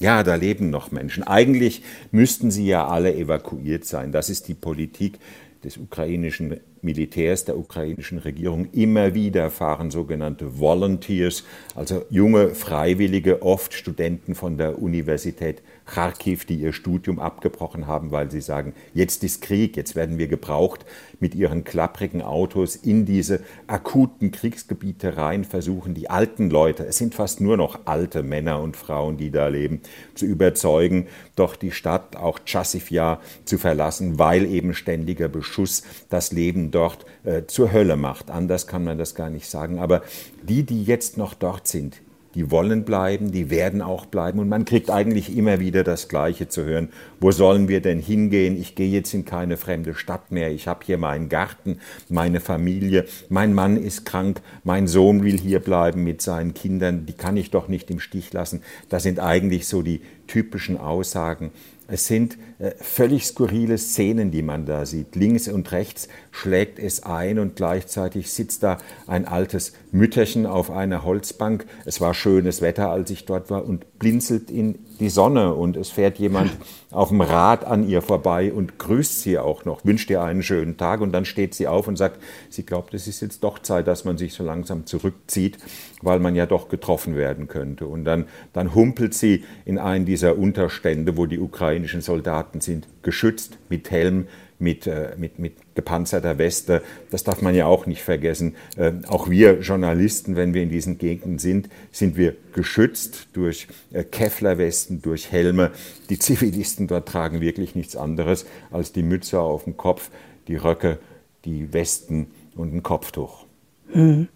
Ja, 0.04 0.22
da 0.22 0.34
leben 0.34 0.68
noch 0.68 0.90
Menschen. 0.90 1.22
Eigentlich 1.22 1.82
müssten 2.10 2.50
sie 2.50 2.66
ja 2.66 2.86
alle 2.86 3.16
evakuiert 3.16 3.86
sein. 3.86 4.12
Das 4.12 4.28
ist 4.28 4.48
die 4.48 4.54
Politik 4.54 5.18
des 5.64 5.78
ukrainischen 5.78 6.60
Militärs, 6.82 7.46
der 7.46 7.56
ukrainischen 7.56 8.18
Regierung. 8.18 8.68
Immer 8.72 9.14
wieder 9.14 9.48
fahren 9.48 9.90
sogenannte 9.90 10.58
Volunteers, 10.58 11.44
also 11.74 12.04
junge 12.10 12.50
Freiwillige, 12.50 13.40
oft 13.40 13.72
Studenten 13.72 14.34
von 14.34 14.58
der 14.58 14.78
Universität 14.78 15.62
Kharkiv, 15.86 16.44
die 16.44 16.56
ihr 16.56 16.72
Studium 16.72 17.18
abgebrochen 17.18 17.86
haben, 17.86 18.10
weil 18.10 18.30
sie 18.30 18.40
sagen, 18.40 18.74
jetzt 18.94 19.22
ist 19.22 19.42
Krieg, 19.42 19.76
jetzt 19.76 19.94
werden 19.94 20.18
wir 20.18 20.28
gebraucht, 20.28 20.84
mit 21.20 21.34
ihren 21.34 21.64
klapprigen 21.64 22.22
Autos 22.22 22.76
in 22.76 23.04
diese 23.06 23.40
akuten 23.66 24.30
Kriegsgebiete 24.30 25.16
rein 25.16 25.44
versuchen, 25.44 25.94
die 25.94 26.10
alten 26.10 26.50
Leute, 26.50 26.84
es 26.84 26.98
sind 26.98 27.14
fast 27.14 27.40
nur 27.40 27.56
noch 27.56 27.80
alte 27.86 28.22
Männer 28.22 28.60
und 28.60 28.76
Frauen, 28.76 29.16
die 29.16 29.30
da 29.30 29.48
leben, 29.48 29.80
zu 30.14 30.26
überzeugen, 30.26 31.06
doch 31.36 31.56
die 31.56 31.70
Stadt, 31.70 32.16
auch 32.16 32.40
Chassifia, 32.44 33.20
zu 33.44 33.58
verlassen, 33.58 34.18
weil 34.18 34.46
eben 34.46 34.74
ständiger 34.74 35.28
Beschuss 35.28 35.82
das 36.08 36.32
Leben 36.32 36.70
dort 36.70 37.04
äh, 37.24 37.42
zur 37.46 37.72
Hölle 37.72 37.96
macht. 37.96 38.30
Anders 38.30 38.66
kann 38.66 38.84
man 38.84 38.98
das 38.98 39.14
gar 39.14 39.30
nicht 39.30 39.48
sagen. 39.48 39.78
Aber 39.78 40.02
die, 40.42 40.64
die 40.64 40.84
jetzt 40.84 41.16
noch 41.16 41.34
dort 41.34 41.66
sind, 41.68 42.00
die 42.34 42.50
wollen 42.50 42.84
bleiben, 42.84 43.32
die 43.32 43.50
werden 43.50 43.80
auch 43.80 44.06
bleiben. 44.06 44.38
Und 44.38 44.48
man 44.48 44.64
kriegt 44.64 44.90
eigentlich 44.90 45.36
immer 45.36 45.60
wieder 45.60 45.84
das 45.84 46.08
Gleiche 46.08 46.48
zu 46.48 46.64
hören. 46.64 46.88
Wo 47.20 47.30
sollen 47.30 47.68
wir 47.68 47.80
denn 47.80 48.00
hingehen? 48.00 48.60
Ich 48.60 48.74
gehe 48.74 48.90
jetzt 48.90 49.14
in 49.14 49.24
keine 49.24 49.56
fremde 49.56 49.94
Stadt 49.94 50.32
mehr. 50.32 50.50
Ich 50.50 50.66
habe 50.68 50.84
hier 50.84 50.98
meinen 50.98 51.28
Garten, 51.28 51.78
meine 52.08 52.40
Familie. 52.40 53.06
Mein 53.28 53.54
Mann 53.54 53.76
ist 53.76 54.04
krank. 54.04 54.40
Mein 54.64 54.86
Sohn 54.86 55.22
will 55.22 55.38
hier 55.38 55.60
bleiben 55.60 56.04
mit 56.04 56.22
seinen 56.22 56.54
Kindern. 56.54 57.06
Die 57.06 57.12
kann 57.12 57.36
ich 57.36 57.50
doch 57.50 57.68
nicht 57.68 57.90
im 57.90 58.00
Stich 58.00 58.32
lassen. 58.32 58.62
Das 58.88 59.02
sind 59.02 59.20
eigentlich 59.20 59.66
so 59.66 59.82
die 59.82 60.00
typischen 60.26 60.76
Aussagen 60.76 61.50
es 61.86 62.06
sind 62.06 62.38
völlig 62.78 63.26
skurrile 63.26 63.78
Szenen, 63.78 64.30
die 64.30 64.42
man 64.42 64.66
da 64.66 64.86
sieht. 64.86 65.16
Links 65.16 65.48
und 65.48 65.72
rechts 65.72 66.08
schlägt 66.30 66.78
es 66.78 67.02
ein 67.02 67.38
und 67.38 67.56
gleichzeitig 67.56 68.30
sitzt 68.30 68.62
da 68.62 68.78
ein 69.06 69.26
altes 69.26 69.72
Mütterchen 69.92 70.46
auf 70.46 70.70
einer 70.70 71.04
Holzbank. 71.04 71.66
Es 71.84 72.00
war 72.00 72.14
schönes 72.14 72.60
Wetter, 72.60 72.90
als 72.90 73.10
ich 73.10 73.24
dort 73.24 73.50
war 73.50 73.64
und 73.64 73.98
blinzelt 73.98 74.50
in 74.50 74.78
die 75.00 75.08
Sonne 75.08 75.54
und 75.54 75.76
es 75.76 75.90
fährt 75.90 76.18
jemand 76.18 76.52
auf 76.90 77.08
dem 77.08 77.20
Rad 77.20 77.64
an 77.64 77.88
ihr 77.88 78.02
vorbei 78.02 78.52
und 78.52 78.78
grüßt 78.78 79.22
sie 79.22 79.38
auch 79.38 79.64
noch, 79.64 79.84
wünscht 79.84 80.10
ihr 80.10 80.22
einen 80.22 80.42
schönen 80.42 80.76
Tag 80.76 81.00
und 81.00 81.12
dann 81.12 81.24
steht 81.24 81.54
sie 81.54 81.66
auf 81.66 81.88
und 81.88 81.96
sagt, 81.96 82.20
sie 82.50 82.64
glaubt, 82.64 82.94
es 82.94 83.08
ist 83.08 83.20
jetzt 83.20 83.42
doch 83.42 83.58
Zeit, 83.58 83.86
dass 83.86 84.04
man 84.04 84.16
sich 84.16 84.34
so 84.34 84.44
langsam 84.44 84.86
zurückzieht, 84.86 85.58
weil 86.02 86.20
man 86.20 86.36
ja 86.36 86.46
doch 86.46 86.68
getroffen 86.68 87.16
werden 87.16 87.48
könnte. 87.48 87.86
Und 87.86 88.04
dann, 88.04 88.26
dann 88.52 88.74
humpelt 88.74 89.14
sie 89.14 89.44
in 89.64 89.78
einen 89.78 90.04
dieser 90.04 90.38
Unterstände, 90.38 91.16
wo 91.16 91.26
die 91.26 91.40
ukrainischen 91.40 92.00
Soldaten 92.00 92.53
sind, 92.60 92.86
geschützt 93.02 93.58
mit 93.68 93.90
Helm, 93.90 94.26
mit, 94.58 94.86
äh, 94.86 95.14
mit, 95.16 95.38
mit 95.38 95.54
gepanzerter 95.74 96.38
Weste. 96.38 96.82
Das 97.10 97.24
darf 97.24 97.42
man 97.42 97.54
ja 97.54 97.66
auch 97.66 97.86
nicht 97.86 98.02
vergessen. 98.02 98.56
Äh, 98.76 98.92
auch 99.06 99.28
wir 99.28 99.60
Journalisten, 99.60 100.36
wenn 100.36 100.54
wir 100.54 100.62
in 100.62 100.70
diesen 100.70 100.98
Gegenden 100.98 101.38
sind, 101.38 101.68
sind 101.92 102.16
wir 102.16 102.34
geschützt 102.52 103.28
durch 103.32 103.68
äh, 103.92 104.04
Kevlarwesten, 104.04 105.02
durch 105.02 105.32
Helme. 105.32 105.70
Die 106.08 106.18
Zivilisten 106.18 106.86
dort 106.86 107.08
tragen 107.08 107.40
wirklich 107.40 107.74
nichts 107.74 107.96
anderes 107.96 108.46
als 108.70 108.92
die 108.92 109.02
Mütze 109.02 109.40
auf 109.40 109.64
dem 109.64 109.76
Kopf, 109.76 110.10
die 110.48 110.56
Röcke, 110.56 110.98
die 111.44 111.72
Westen 111.72 112.28
und 112.56 112.74
ein 112.74 112.82
Kopftuch. 112.82 113.43
Hm. 113.92 114.28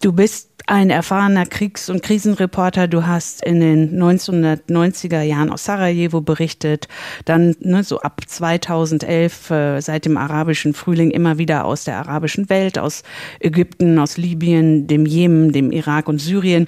Du 0.00 0.12
bist 0.12 0.50
ein 0.66 0.90
erfahrener 0.90 1.46
Kriegs- 1.46 1.88
und 1.88 2.02
Krisenreporter. 2.02 2.88
Du 2.88 3.06
hast 3.06 3.44
in 3.44 3.60
den 3.60 4.02
1990er 4.02 5.22
Jahren 5.22 5.50
aus 5.50 5.64
Sarajevo 5.64 6.20
berichtet, 6.20 6.88
dann 7.24 7.54
ne, 7.60 7.84
so 7.84 8.00
ab 8.00 8.20
2011 8.26 9.50
äh, 9.50 9.80
seit 9.80 10.04
dem 10.04 10.16
arabischen 10.16 10.74
Frühling 10.74 11.12
immer 11.12 11.38
wieder 11.38 11.64
aus 11.64 11.84
der 11.84 11.98
arabischen 11.98 12.50
Welt, 12.50 12.78
aus 12.78 13.04
Ägypten, 13.38 13.98
aus 13.98 14.16
Libyen, 14.16 14.88
dem 14.88 15.06
Jemen, 15.06 15.52
dem 15.52 15.70
Irak 15.70 16.08
und 16.08 16.20
Syrien. 16.20 16.66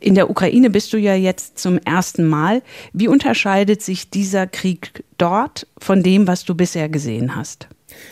In 0.00 0.14
der 0.14 0.30
Ukraine 0.30 0.70
bist 0.70 0.92
du 0.94 0.96
ja 0.96 1.14
jetzt 1.14 1.58
zum 1.58 1.78
ersten 1.78 2.26
Mal. 2.26 2.62
Wie 2.94 3.08
unterscheidet 3.08 3.82
sich 3.82 4.08
dieser 4.08 4.46
Krieg 4.46 5.04
dort 5.18 5.66
von 5.78 6.02
dem, 6.02 6.26
was 6.26 6.46
du 6.46 6.54
bisher 6.54 6.88
gesehen 6.88 7.36
hast? 7.36 7.68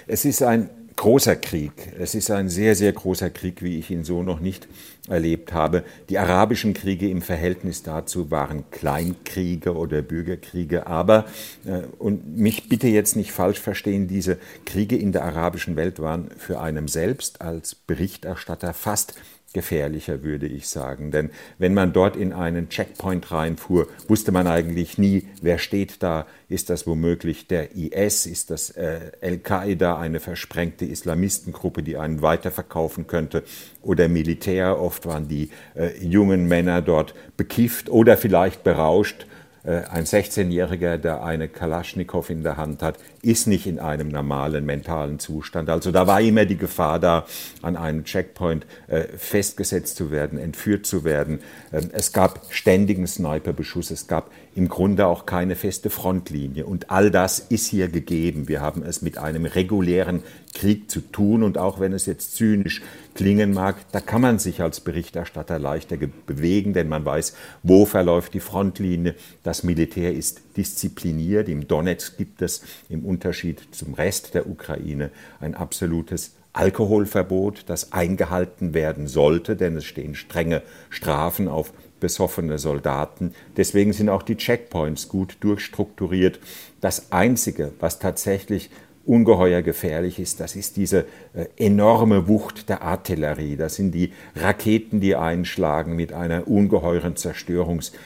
Es 0.07 0.27
ist 0.27 0.43
ein 0.43 0.69
großer 1.03 1.35
Krieg. 1.35 1.73
Es 1.99 2.15
ist 2.15 2.31
ein 2.31 2.49
sehr, 2.49 2.77
sehr 2.77 2.93
großer 2.93 3.29
Krieg, 3.29 3.61
wie 3.61 3.77
ich 3.77 3.91
ihn 3.91 4.05
so 4.05 4.23
noch 4.23 4.39
nicht 4.39 4.69
erlebt 5.09 5.53
habe. 5.53 5.83
Die 6.09 6.17
arabischen 6.17 6.75
Kriege 6.75 7.11
im 7.11 7.23
Verhältnis 7.23 7.83
dazu 7.83 8.31
waren 8.31 8.71
Kleinkriege 8.71 9.75
oder 9.75 10.01
Bürgerkriege. 10.01 10.87
Aber, 10.87 11.27
äh, 11.65 11.81
und 11.99 12.37
mich 12.37 12.69
bitte 12.69 12.87
jetzt 12.87 13.17
nicht 13.17 13.33
falsch 13.33 13.59
verstehen, 13.59 14.07
diese 14.07 14.39
Kriege 14.65 14.95
in 14.95 15.11
der 15.11 15.25
arabischen 15.25 15.75
Welt 15.75 15.99
waren 15.99 16.31
für 16.39 16.61
einen 16.61 16.87
selbst 16.87 17.41
als 17.41 17.75
Berichterstatter 17.75 18.73
fast 18.73 19.17
gefährlicher, 19.53 20.23
würde 20.23 20.47
ich 20.47 20.69
sagen. 20.69 21.11
Denn 21.11 21.31
wenn 21.59 21.75
man 21.75 21.93
dort 21.93 22.17
in 22.17 22.33
einen 22.33 22.69
Checkpoint 22.69 23.31
reinfuhr, 23.31 23.89
wusste 24.09 24.33
man 24.33 24.47
eigentlich 24.47 24.99
nie, 24.99 25.29
wer 25.41 25.59
steht 25.59 26.03
da. 26.03 26.27
Ist 26.49 26.71
das 26.71 26.87
womöglich 26.87 27.47
der 27.47 27.75
IS? 27.75 28.27
Ist 28.27 28.51
das 28.51 28.71
äh, 28.71 29.13
Al-Qaida, 29.23 29.99
eine 29.99 30.21
versprengte 30.21 30.85
Islamistengruppe, 30.85 31.83
die 31.83 31.97
einen 31.97 32.23
weiterverkaufen 32.23 33.07
könnte? 33.07 33.43
Oder 33.81 34.09
Militär? 34.09 34.81
Oft 34.81 35.07
waren 35.07 35.29
die 35.29 35.51
äh, 35.75 35.97
jungen 36.05 36.49
Männer 36.49 36.83
dort 36.83 37.15
bekifft 37.37 37.89
oder 37.89 38.17
vielleicht 38.17 38.65
berauscht 38.65 39.27
äh, 39.65 39.83
ein 39.85 40.05
16-Jähriger, 40.05 40.97
der 40.97 41.23
eine 41.23 41.49
Kalaschnikow 41.49 42.29
in 42.31 42.43
der 42.43 42.57
Hand 42.57 42.83
hat, 42.83 42.99
ist 43.23 43.47
nicht 43.47 43.69
in 43.69 43.79
einem 43.79 44.09
normalen 44.09 44.67
mentalen 44.67 45.21
Zustand. 45.21 45.71
Also 45.71 45.93
da 45.93 46.09
war 46.09 46.21
immer 46.21 46.45
die 46.45 46.57
Gefahr 46.57 46.99
da, 46.99 47.25
an 47.63 47.77
einem 47.77 48.05
Checkpoint 48.05 48.67
äh, 48.89 49.05
festgesetzt 49.17 49.97
zu 49.97 50.11
werden, 50.11 50.39
entführt 50.39 50.87
zu 50.87 51.05
werden. 51.05 51.39
Ähm, 51.73 51.91
es 51.93 52.13
gab 52.13 52.41
ständigen 52.51 53.07
Sniperbeschuss, 53.07 53.93
es 53.93 54.09
gab 54.09 54.31
im 54.55 54.69
Grunde 54.69 55.07
auch 55.07 55.25
keine 55.25 55.55
feste 55.55 55.89
Frontlinie. 55.89 56.67
Und 56.67 56.91
all 56.91 57.13
das 57.13 57.39
ist 57.39 57.67
hier 57.69 57.89
gegeben. 57.89 58.49
Wir 58.49 58.61
haben 58.61 58.83
es 58.83 59.03
mit 59.03 59.19
einem 59.19 59.47
regulären 59.47 60.25
Krieg 60.53 60.91
zu 60.91 61.01
tun. 61.01 61.43
Und 61.43 61.59
auch 61.59 61.81
wenn 61.81 61.93
es 61.93 62.07
jetzt 62.07 62.35
zynisch 62.35 62.83
klingen 63.15 63.55
mag, 63.55 63.77
da 63.93 64.01
kann 64.01 64.21
man 64.21 64.39
sich 64.39 64.61
als 64.61 64.81
Berichterstatter 64.81 65.59
leichter 65.59 65.97
bewegen, 66.27 66.73
denn 66.73 66.89
man 66.89 67.05
weiß, 67.05 67.35
wo 67.63 67.87
verläuft 67.87 68.35
die 68.35 68.41
Frontlinie. 68.41 69.15
Das 69.43 69.63
Militär 69.63 70.13
ist 70.13 70.52
diszipliniert. 70.57 71.49
Im 71.49 71.69
Donetsk 71.69 72.17
gibt 72.17 72.43
es 72.43 72.63
im 72.89 73.05
Unterschied 73.05 73.61
zum 73.73 73.95
Rest 73.95 74.35
der 74.35 74.49
Ukraine 74.49 75.11
ein 75.41 75.55
absolutes 75.55 76.35
Alkoholverbot, 76.53 77.65
das 77.67 77.93
eingehalten 77.93 78.75
werden 78.75 79.07
sollte, 79.07 79.57
denn 79.57 79.77
es 79.77 79.85
stehen 79.85 80.15
strenge 80.15 80.63
Strafen 80.91 81.49
auf 81.49 81.73
besoffene 81.99 82.59
Soldaten. 82.59 83.33
Deswegen 83.57 83.93
sind 83.93 84.09
auch 84.09 84.23
die 84.23 84.37
Checkpoints 84.37 85.09
gut 85.09 85.37
durchstrukturiert. 85.41 86.41
Das 86.81 87.13
Einzige, 87.13 87.73
was 87.81 88.01
tatsächlich 88.01 88.71
ungeheuer 89.05 89.63
gefährlich 89.63 90.19
ist, 90.19 90.41
das 90.41 90.57
ist 90.57 90.77
diese 90.77 91.07
äh, 91.33 91.47
enorme 91.57 92.29
Wucht 92.29 92.69
der 92.69 92.83
Artillerie. 92.83 93.57
Das 93.57 93.77
sind 93.77 93.93
die 93.93 94.13
Raketen, 94.37 95.01
die 95.01 95.17
einschlagen 95.17 95.97
mit 95.97 96.13
einer 96.13 96.47
ungeheuren 96.49 97.17
Zerstörungskraft, 97.17 98.03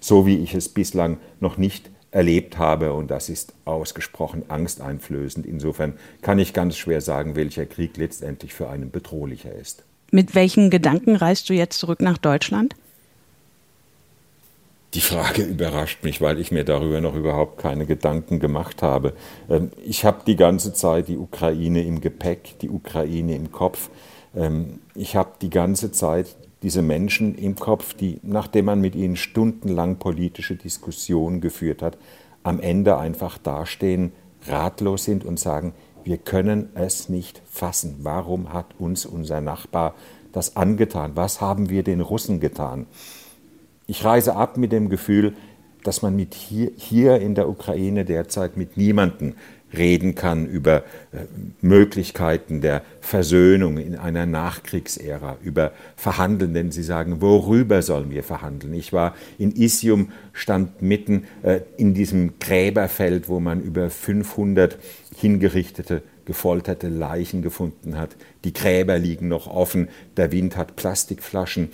so 0.00 0.26
wie 0.26 0.38
ich 0.38 0.54
es 0.54 0.68
bislang 0.68 1.18
noch 1.40 1.56
nicht 1.56 1.90
erlebt 2.12 2.58
habe. 2.58 2.92
Und 2.92 3.10
das 3.10 3.28
ist 3.28 3.54
ausgesprochen 3.64 4.44
angsteinflößend. 4.48 5.46
Insofern 5.46 5.94
kann 6.20 6.38
ich 6.38 6.52
ganz 6.52 6.76
schwer 6.76 7.00
sagen, 7.00 7.34
welcher 7.34 7.66
Krieg 7.66 7.96
letztendlich 7.96 8.54
für 8.54 8.68
einen 8.68 8.90
bedrohlicher 8.90 9.52
ist. 9.52 9.84
Mit 10.10 10.34
welchen 10.34 10.70
Gedanken 10.70 11.16
reist 11.16 11.48
du 11.48 11.54
jetzt 11.54 11.78
zurück 11.78 12.00
nach 12.02 12.18
Deutschland? 12.18 12.76
Die 14.94 15.00
Frage 15.00 15.42
überrascht 15.42 16.04
mich, 16.04 16.20
weil 16.20 16.38
ich 16.38 16.52
mir 16.52 16.64
darüber 16.64 17.00
noch 17.00 17.14
überhaupt 17.14 17.58
keine 17.58 17.86
Gedanken 17.86 18.38
gemacht 18.38 18.82
habe. 18.82 19.14
Ähm, 19.48 19.70
ich 19.84 20.04
habe 20.04 20.22
die 20.26 20.36
ganze 20.36 20.74
Zeit 20.74 21.08
die 21.08 21.16
Ukraine 21.16 21.82
im 21.82 22.00
Gepäck, 22.00 22.58
die 22.60 22.68
Ukraine 22.68 23.34
im 23.34 23.50
Kopf. 23.52 23.88
Ähm, 24.36 24.80
ich 24.94 25.16
habe 25.16 25.30
die 25.40 25.50
ganze 25.50 25.92
Zeit 25.92 26.36
diese 26.62 26.82
Menschen 26.82 27.34
im 27.34 27.56
Kopf, 27.56 27.94
die, 27.94 28.20
nachdem 28.22 28.66
man 28.66 28.80
mit 28.80 28.94
ihnen 28.94 29.16
stundenlang 29.16 29.96
politische 29.96 30.56
Diskussionen 30.56 31.40
geführt 31.40 31.82
hat, 31.82 31.98
am 32.42 32.60
Ende 32.60 32.98
einfach 32.98 33.38
dastehen, 33.38 34.12
ratlos 34.46 35.04
sind 35.04 35.24
und 35.24 35.38
sagen, 35.38 35.74
wir 36.04 36.18
können 36.18 36.70
es 36.74 37.08
nicht 37.08 37.42
fassen. 37.48 37.98
Warum 38.02 38.52
hat 38.52 38.66
uns 38.78 39.06
unser 39.06 39.40
Nachbar 39.40 39.94
das 40.32 40.56
angetan? 40.56 41.12
Was 41.14 41.40
haben 41.40 41.70
wir 41.70 41.82
den 41.82 42.00
Russen 42.00 42.40
getan? 42.40 42.86
Ich 43.86 44.04
reise 44.04 44.36
ab 44.36 44.56
mit 44.56 44.72
dem 44.72 44.88
Gefühl, 44.88 45.34
dass 45.84 46.02
man 46.02 46.14
mit 46.16 46.34
hier, 46.34 46.70
hier 46.76 47.20
in 47.20 47.34
der 47.34 47.48
Ukraine 47.48 48.04
derzeit 48.04 48.56
mit 48.56 48.76
niemandem 48.76 49.34
reden 49.76 50.14
kann 50.14 50.46
über 50.46 50.78
äh, 51.12 51.24
Möglichkeiten 51.60 52.60
der 52.60 52.82
Versöhnung 53.00 53.78
in 53.78 53.96
einer 53.96 54.26
Nachkriegsära, 54.26 55.38
über 55.42 55.72
Verhandeln, 55.96 56.54
denn 56.54 56.70
sie 56.70 56.82
sagen, 56.82 57.20
worüber 57.20 57.82
sollen 57.82 58.10
wir 58.10 58.22
verhandeln? 58.22 58.74
Ich 58.74 58.92
war 58.92 59.14
in 59.38 59.52
Isium, 59.52 60.10
stand 60.32 60.82
mitten 60.82 61.24
äh, 61.42 61.60
in 61.76 61.94
diesem 61.94 62.38
Gräberfeld, 62.38 63.28
wo 63.28 63.40
man 63.40 63.60
über 63.60 63.90
500 63.90 64.78
hingerichtete, 65.16 66.02
gefolterte 66.24 66.88
Leichen 66.88 67.42
gefunden 67.42 67.98
hat. 67.98 68.16
Die 68.44 68.52
Gräber 68.52 68.98
liegen 68.98 69.28
noch 69.28 69.46
offen, 69.46 69.88
der 70.16 70.32
Wind 70.32 70.56
hat 70.56 70.76
Plastikflaschen 70.76 71.70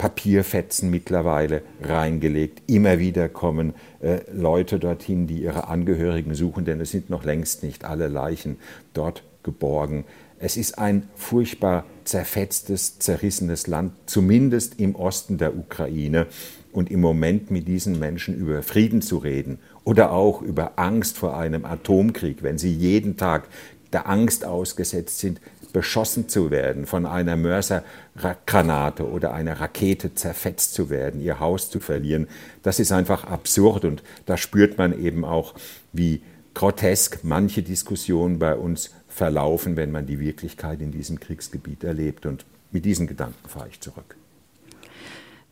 Papierfetzen 0.00 0.88
mittlerweile 0.88 1.60
reingelegt. 1.82 2.62
Immer 2.66 2.98
wieder 2.98 3.28
kommen 3.28 3.74
äh, 4.00 4.20
Leute 4.32 4.78
dorthin, 4.78 5.26
die 5.26 5.42
ihre 5.42 5.68
Angehörigen 5.68 6.34
suchen, 6.34 6.64
denn 6.64 6.80
es 6.80 6.90
sind 6.90 7.10
noch 7.10 7.22
längst 7.22 7.62
nicht 7.62 7.84
alle 7.84 8.08
Leichen 8.08 8.56
dort 8.94 9.24
geborgen. 9.42 10.06
Es 10.38 10.56
ist 10.56 10.78
ein 10.78 11.06
furchtbar 11.16 11.84
zerfetztes, 12.04 12.98
zerrissenes 12.98 13.66
Land, 13.66 13.92
zumindest 14.06 14.80
im 14.80 14.94
Osten 14.94 15.36
der 15.36 15.54
Ukraine. 15.54 16.28
Und 16.72 16.90
im 16.90 17.02
Moment 17.02 17.50
mit 17.50 17.68
diesen 17.68 17.98
Menschen 17.98 18.34
über 18.34 18.62
Frieden 18.62 19.02
zu 19.02 19.18
reden 19.18 19.58
oder 19.84 20.12
auch 20.12 20.40
über 20.40 20.78
Angst 20.78 21.18
vor 21.18 21.36
einem 21.36 21.66
Atomkrieg, 21.66 22.42
wenn 22.42 22.56
sie 22.56 22.72
jeden 22.72 23.18
Tag 23.18 23.48
der 23.92 24.08
Angst 24.08 24.46
ausgesetzt 24.46 25.18
sind, 25.18 25.40
beschossen 25.72 26.28
zu 26.28 26.50
werden, 26.50 26.86
von 26.86 27.06
einer 27.06 27.36
Mörsergranate 27.36 29.08
oder 29.08 29.32
einer 29.32 29.60
Rakete 29.60 30.14
zerfetzt 30.14 30.74
zu 30.74 30.90
werden, 30.90 31.20
ihr 31.20 31.40
Haus 31.40 31.70
zu 31.70 31.80
verlieren, 31.80 32.28
das 32.62 32.80
ist 32.80 32.92
einfach 32.92 33.24
absurd 33.24 33.84
und 33.84 34.02
da 34.26 34.36
spürt 34.36 34.78
man 34.78 34.98
eben 34.98 35.24
auch, 35.24 35.54
wie 35.92 36.22
grotesk 36.54 37.20
manche 37.22 37.62
Diskussionen 37.62 38.38
bei 38.38 38.54
uns 38.54 38.90
verlaufen, 39.08 39.76
wenn 39.76 39.90
man 39.90 40.06
die 40.06 40.20
Wirklichkeit 40.20 40.80
in 40.80 40.92
diesem 40.92 41.20
Kriegsgebiet 41.20 41.84
erlebt. 41.84 42.26
Und 42.26 42.44
mit 42.70 42.84
diesen 42.84 43.06
Gedanken 43.06 43.48
fahre 43.48 43.68
ich 43.68 43.80
zurück. 43.80 44.16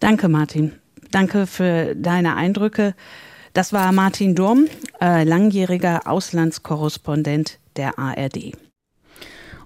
Danke, 0.00 0.28
Martin. 0.28 0.72
Danke 1.10 1.46
für 1.46 1.94
deine 1.94 2.36
Eindrücke. 2.36 2.94
Das 3.54 3.72
war 3.72 3.92
Martin 3.92 4.34
Durm, 4.34 4.66
äh, 5.00 5.24
langjähriger 5.24 6.06
Auslandskorrespondent 6.06 7.58
der 7.76 7.98
ARD. 7.98 8.52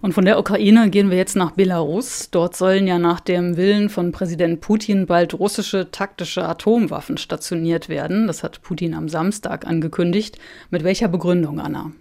Und 0.02 0.14
von 0.14 0.24
der 0.24 0.40
Ukraine 0.40 0.90
gehen 0.90 1.10
wir 1.10 1.16
jetzt 1.16 1.36
nach 1.36 1.52
Belarus. 1.52 2.28
Dort 2.32 2.56
sollen 2.56 2.88
ja 2.88 2.98
nach 2.98 3.20
dem 3.20 3.56
Willen 3.56 3.88
von 3.88 4.10
Präsident 4.10 4.60
Putin 4.60 5.06
bald 5.06 5.32
russische 5.32 5.92
taktische 5.92 6.44
Atomwaffen 6.44 7.18
stationiert 7.18 7.88
werden. 7.88 8.26
Das 8.26 8.42
hat 8.42 8.62
Putin 8.62 8.94
am 8.94 9.08
Samstag 9.08 9.64
angekündigt. 9.64 10.40
Mit 10.70 10.82
welcher 10.82 11.06
Begründung, 11.06 11.60
Anna? 11.60 11.92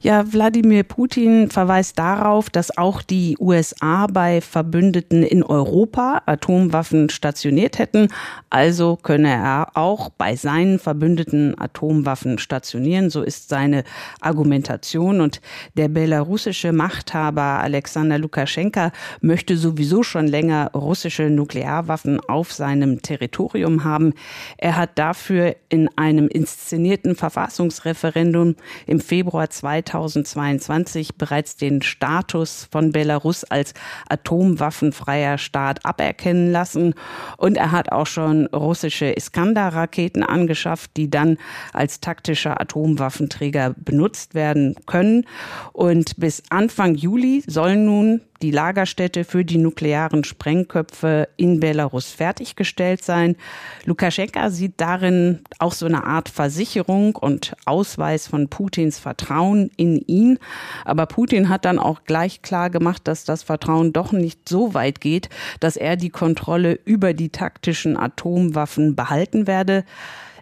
Ja, 0.00 0.32
Wladimir 0.32 0.82
Putin 0.82 1.50
verweist 1.50 1.98
darauf, 1.98 2.50
dass 2.50 2.76
auch 2.76 3.02
die 3.02 3.36
USA 3.38 4.06
bei 4.06 4.40
Verbündeten 4.40 5.22
in 5.22 5.42
Europa 5.42 6.22
Atomwaffen 6.26 7.08
stationiert 7.10 7.78
hätten. 7.78 8.08
Also 8.50 8.96
könne 8.96 9.30
er 9.30 9.68
auch 9.74 10.10
bei 10.10 10.36
seinen 10.36 10.78
Verbündeten 10.78 11.58
Atomwaffen 11.58 12.38
stationieren. 12.38 13.10
So 13.10 13.22
ist 13.22 13.48
seine 13.48 13.84
Argumentation. 14.20 15.20
Und 15.20 15.40
der 15.76 15.88
belarussische 15.88 16.72
Machthaber 16.72 17.60
Alexander 17.60 18.18
Lukaschenka 18.18 18.92
möchte 19.20 19.56
sowieso 19.56 20.02
schon 20.02 20.26
länger 20.26 20.70
russische 20.74 21.30
Nuklearwaffen 21.30 22.20
auf 22.20 22.52
seinem 22.52 23.00
Territorium 23.00 23.84
haben. 23.84 24.12
Er 24.58 24.76
hat 24.76 24.98
dafür 24.98 25.56
in 25.68 25.88
einem 25.96 26.28
inszenierten 26.28 27.16
Verfassungsreferendum 27.16 28.56
im 28.86 29.00
Februar 29.00 29.50
2000 29.50 29.83
2022 29.84 31.16
bereits 31.16 31.56
den 31.56 31.82
Status 31.82 32.68
von 32.70 32.92
Belarus 32.92 33.44
als 33.44 33.74
atomwaffenfreier 34.08 35.38
Staat 35.38 35.84
aberkennen 35.84 36.50
lassen. 36.50 36.94
Und 37.36 37.56
er 37.56 37.72
hat 37.72 37.92
auch 37.92 38.06
schon 38.06 38.46
russische 38.46 39.06
Iskander-Raketen 39.06 40.22
angeschafft, 40.22 40.96
die 40.96 41.10
dann 41.10 41.38
als 41.72 42.00
taktischer 42.00 42.60
Atomwaffenträger 42.60 43.74
benutzt 43.76 44.34
werden 44.34 44.74
können. 44.86 45.26
Und 45.72 46.16
bis 46.16 46.42
Anfang 46.50 46.94
Juli 46.94 47.42
sollen 47.46 47.84
nun 47.84 48.20
die 48.42 48.50
Lagerstätte 48.50 49.24
für 49.24 49.44
die 49.44 49.58
nuklearen 49.58 50.24
Sprengköpfe 50.24 51.28
in 51.36 51.60
Belarus 51.60 52.10
fertiggestellt 52.10 53.02
sein. 53.02 53.36
Lukaschenka 53.84 54.50
sieht 54.50 54.74
darin 54.76 55.40
auch 55.58 55.72
so 55.72 55.86
eine 55.86 56.04
Art 56.04 56.28
Versicherung 56.28 57.16
und 57.16 57.54
Ausweis 57.64 58.26
von 58.26 58.48
Putins 58.48 58.98
Vertrauen 58.98 59.70
in 59.76 59.98
ihn. 60.06 60.38
Aber 60.84 61.06
Putin 61.06 61.48
hat 61.48 61.64
dann 61.64 61.78
auch 61.78 62.04
gleich 62.04 62.42
klar 62.42 62.70
gemacht, 62.70 63.02
dass 63.04 63.24
das 63.24 63.42
Vertrauen 63.42 63.92
doch 63.92 64.12
nicht 64.12 64.48
so 64.48 64.74
weit 64.74 65.00
geht, 65.00 65.28
dass 65.60 65.76
er 65.76 65.96
die 65.96 66.10
Kontrolle 66.10 66.78
über 66.84 67.14
die 67.14 67.30
taktischen 67.30 67.96
Atomwaffen 67.96 68.94
behalten 68.94 69.46
werde. 69.46 69.84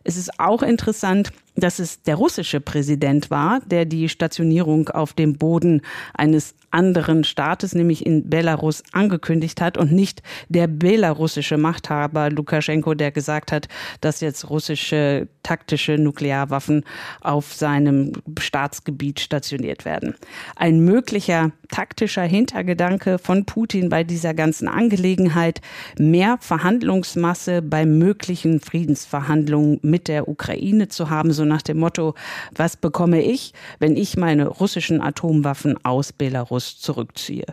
Es 0.05 0.17
ist 0.17 0.41
auch 0.41 0.63
interessant, 0.63 1.33
dass 1.55 1.79
es 1.79 2.03
der 2.03 2.17
russische 2.17 2.61
Präsident 2.61 3.31
war, 3.31 3.61
der 3.67 3.85
die 3.85 4.09
Stationierung 4.09 4.89
auf 4.89 5.13
dem 5.13 5.35
Boden 5.37 5.83
eines 6.15 6.55
anderen 6.73 7.25
Staates, 7.25 7.75
nämlich 7.75 8.05
in 8.07 8.29
Belarus, 8.29 8.83
angekündigt 8.93 9.61
hat 9.61 9.77
und 9.77 9.93
nicht 9.93 10.23
der 10.49 10.67
belarussische 10.67 11.59
Machthaber 11.59 12.31
Lukaschenko, 12.31 12.95
der 12.95 13.11
gesagt 13.11 13.53
hat, 13.53 13.69
dass 14.01 14.21
jetzt 14.21 14.49
russische 14.49 15.29
taktische 15.43 15.99
Nuklearwaffen 15.99 16.85
auf 17.21 17.53
seinem 17.53 18.13
Staatsgebiet 18.39 19.21
stationiert 19.21 19.85
werden. 19.85 20.15
Ein 20.57 20.81
möglicher 20.81 21.51
taktischer 21.71 22.23
Hintergedanke 22.23 23.19
von 23.19 23.45
Putin 23.45 23.89
bei 23.89 24.05
dieser 24.05 24.35
ganzen 24.35 24.69
Angelegenheit, 24.69 25.61
mehr 25.99 26.37
Verhandlungsmasse 26.41 27.63
bei 27.63 27.87
möglichen 27.87 28.61
Friedensverhandlungen 28.61 29.81
mit 29.83 30.09
der 30.09 30.29
Ukraine 30.29 30.89
zu 30.89 31.11
haben, 31.11 31.33
so 31.33 31.45
nach 31.45 31.63
dem 31.63 31.79
Motto, 31.79 32.15
was 32.55 32.77
bekomme 32.77 33.23
ich, 33.23 33.53
wenn 33.79 33.97
ich 33.97 34.17
meine 34.17 34.47
russischen 34.47 35.01
Atomwaffen 35.01 35.83
aus 35.85 36.13
Belarus 36.13 36.62
zurückziehe? 36.63 37.47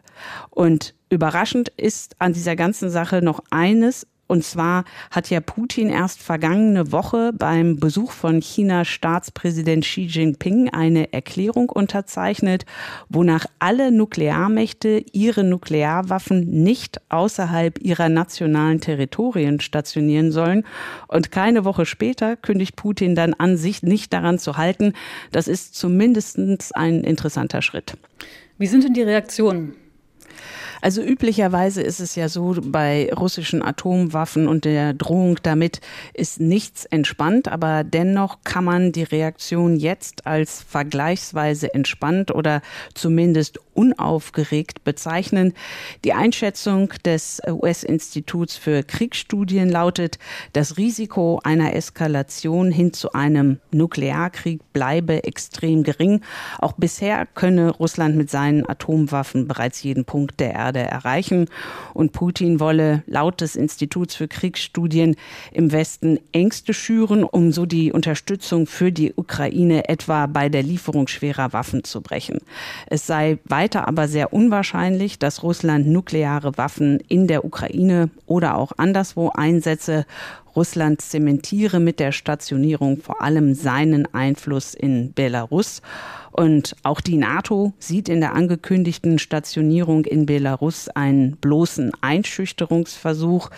Und 0.50 0.94
überraschend 1.10 1.70
ist 1.78 2.16
an 2.20 2.34
dieser 2.34 2.56
ganzen 2.56 2.90
Sache 2.90 3.22
noch 3.22 3.42
eines, 3.50 4.08
und 4.30 4.44
zwar 4.44 4.86
hat 5.10 5.32
ja 5.32 5.40
Putin 5.40 5.90
erst 5.90 6.22
vergangene 6.22 6.92
Woche 6.92 7.34
beim 7.34 7.78
Besuch 7.78 8.12
von 8.12 8.42
Chinas 8.42 8.88
Staatspräsident 8.88 9.84
Xi 9.84 10.04
Jinping 10.04 10.70
eine 10.70 11.12
Erklärung 11.14 11.68
unterzeichnet, 11.70 12.68
wonach 13.10 13.48
alle 13.58 13.92
Nuklearmächte 13.92 15.04
ihre 15.14 15.44
Nuklearwaffen 15.44 16.48
nicht 16.48 17.02
außerhalb 17.10 17.80
ihrer 17.80 18.10
nationalen 18.10 18.82
Territorien 18.82 19.62
stationieren 19.62 20.32
sollen. 20.32 20.64
Und 21.08 21.32
keine 21.32 21.66
Woche 21.66 21.88
später 21.88 22.36
kündigt 22.36 22.76
Putin 22.76 23.16
dann 23.16 23.34
an, 23.34 23.58
sich 23.58 23.82
nicht 23.82 24.14
daran 24.14 24.38
zu 24.38 24.58
halten. 24.58 24.94
Das 25.32 25.48
ist 25.48 25.74
zumindest 25.74 26.38
ein 26.76 27.04
interessanter 27.04 27.64
Schritt. 27.64 27.98
Wie 28.60 28.68
sind 28.68 28.84
denn 28.84 28.94
die 28.94 29.02
Reaktionen? 29.02 29.74
Also 30.82 31.02
üblicherweise 31.02 31.82
ist 31.82 32.00
es 32.00 32.16
ja 32.16 32.30
so, 32.30 32.56
bei 32.62 33.12
russischen 33.14 33.62
Atomwaffen 33.62 34.48
und 34.48 34.66
der 34.66 34.94
Drohung 34.94 35.38
damit 35.44 35.82
ist 36.14 36.40
nichts 36.40 36.86
entspannt, 36.86 37.48
aber 37.48 37.84
dennoch 37.84 38.40
kann 38.44 38.64
man 38.64 38.92
die 38.92 39.04
Reaktion 39.04 39.76
jetzt 39.76 40.26
als 40.26 40.62
vergleichsweise 40.62 41.74
entspannt 41.74 42.32
oder 42.32 42.62
zumindest 42.94 43.60
unaufgeregt 43.74 44.84
bezeichnen. 44.84 45.54
Die 46.04 46.14
Einschätzung 46.14 46.94
des 47.06 47.42
US-Instituts 47.48 48.56
für 48.56 48.84
Kriegsstudien 48.84 49.70
lautet, 49.70 50.18
das 50.54 50.78
Risiko 50.78 51.40
einer 51.44 51.76
Eskalation 51.76 52.72
hin 52.72 52.94
zu 52.94 53.14
einem 53.14 53.60
Nuklearkrieg 53.72 54.62
bleibe 54.74 55.24
extrem 55.24 55.84
gering. 55.84 56.22
Auch 56.60 56.74
bisher 56.74 57.26
könne 57.26 57.70
Russland 57.70 58.16
mit 58.16 58.30
seinen 58.30 58.68
Atomwaffen 58.68 59.48
bereits 59.48 59.84
jeden 59.84 60.06
Punkt 60.06 60.40
der 60.40 60.54
Erde 60.54 60.69
Erde 60.70 60.80
erreichen. 60.82 61.48
Und 61.94 62.12
Putin 62.12 62.60
wolle 62.60 63.04
laut 63.08 63.42
des 63.42 63.56
Instituts 63.56 64.16
für 64.16 64.28
Kriegsstudien 64.28 65.16
im 65.52 65.72
Westen 65.72 66.20
Ängste 66.32 66.74
schüren, 66.74 67.24
um 67.24 67.52
so 67.52 67.66
die 67.66 67.92
Unterstützung 67.92 68.68
für 68.68 68.92
die 68.92 69.14
Ukraine 69.16 69.90
etwa 69.90 70.28
bei 70.28 70.50
der 70.50 70.62
Lieferung 70.62 71.08
schwerer 71.08 71.54
Waffen 71.54 71.84
zu 71.84 72.02
brechen. 72.02 72.40
Es 72.88 73.08
sei 73.08 73.40
weiter 73.46 73.88
aber 73.88 74.08
sehr 74.08 74.32
unwahrscheinlich, 74.32 75.18
dass 75.18 75.42
Russland 75.42 75.88
nukleare 75.88 76.58
Waffen 76.58 77.00
in 77.08 77.28
der 77.28 77.44
Ukraine 77.44 78.10
oder 78.28 78.56
auch 78.56 78.74
anderswo 78.78 79.32
einsetze. 79.34 80.06
Russland 80.56 81.02
zementiere 81.02 81.80
mit 81.80 82.00
der 82.00 82.12
Stationierung 82.12 83.02
vor 83.02 83.22
allem 83.22 83.54
seinen 83.54 84.14
Einfluss 84.14 84.74
in 84.74 85.14
Belarus. 85.14 85.82
Und 86.32 86.76
auch 86.84 87.02
die 87.02 87.18
NATO 87.18 87.74
sieht 87.80 88.08
in 88.08 88.22
der 88.22 88.34
angekündigten 88.34 89.20
Stationierung 89.20 90.06
in 90.06 90.26
Belarus 90.26 90.88
einen 90.88 91.36
bloßen 91.38 91.92
Einschüchterungsversuch. 92.02 93.50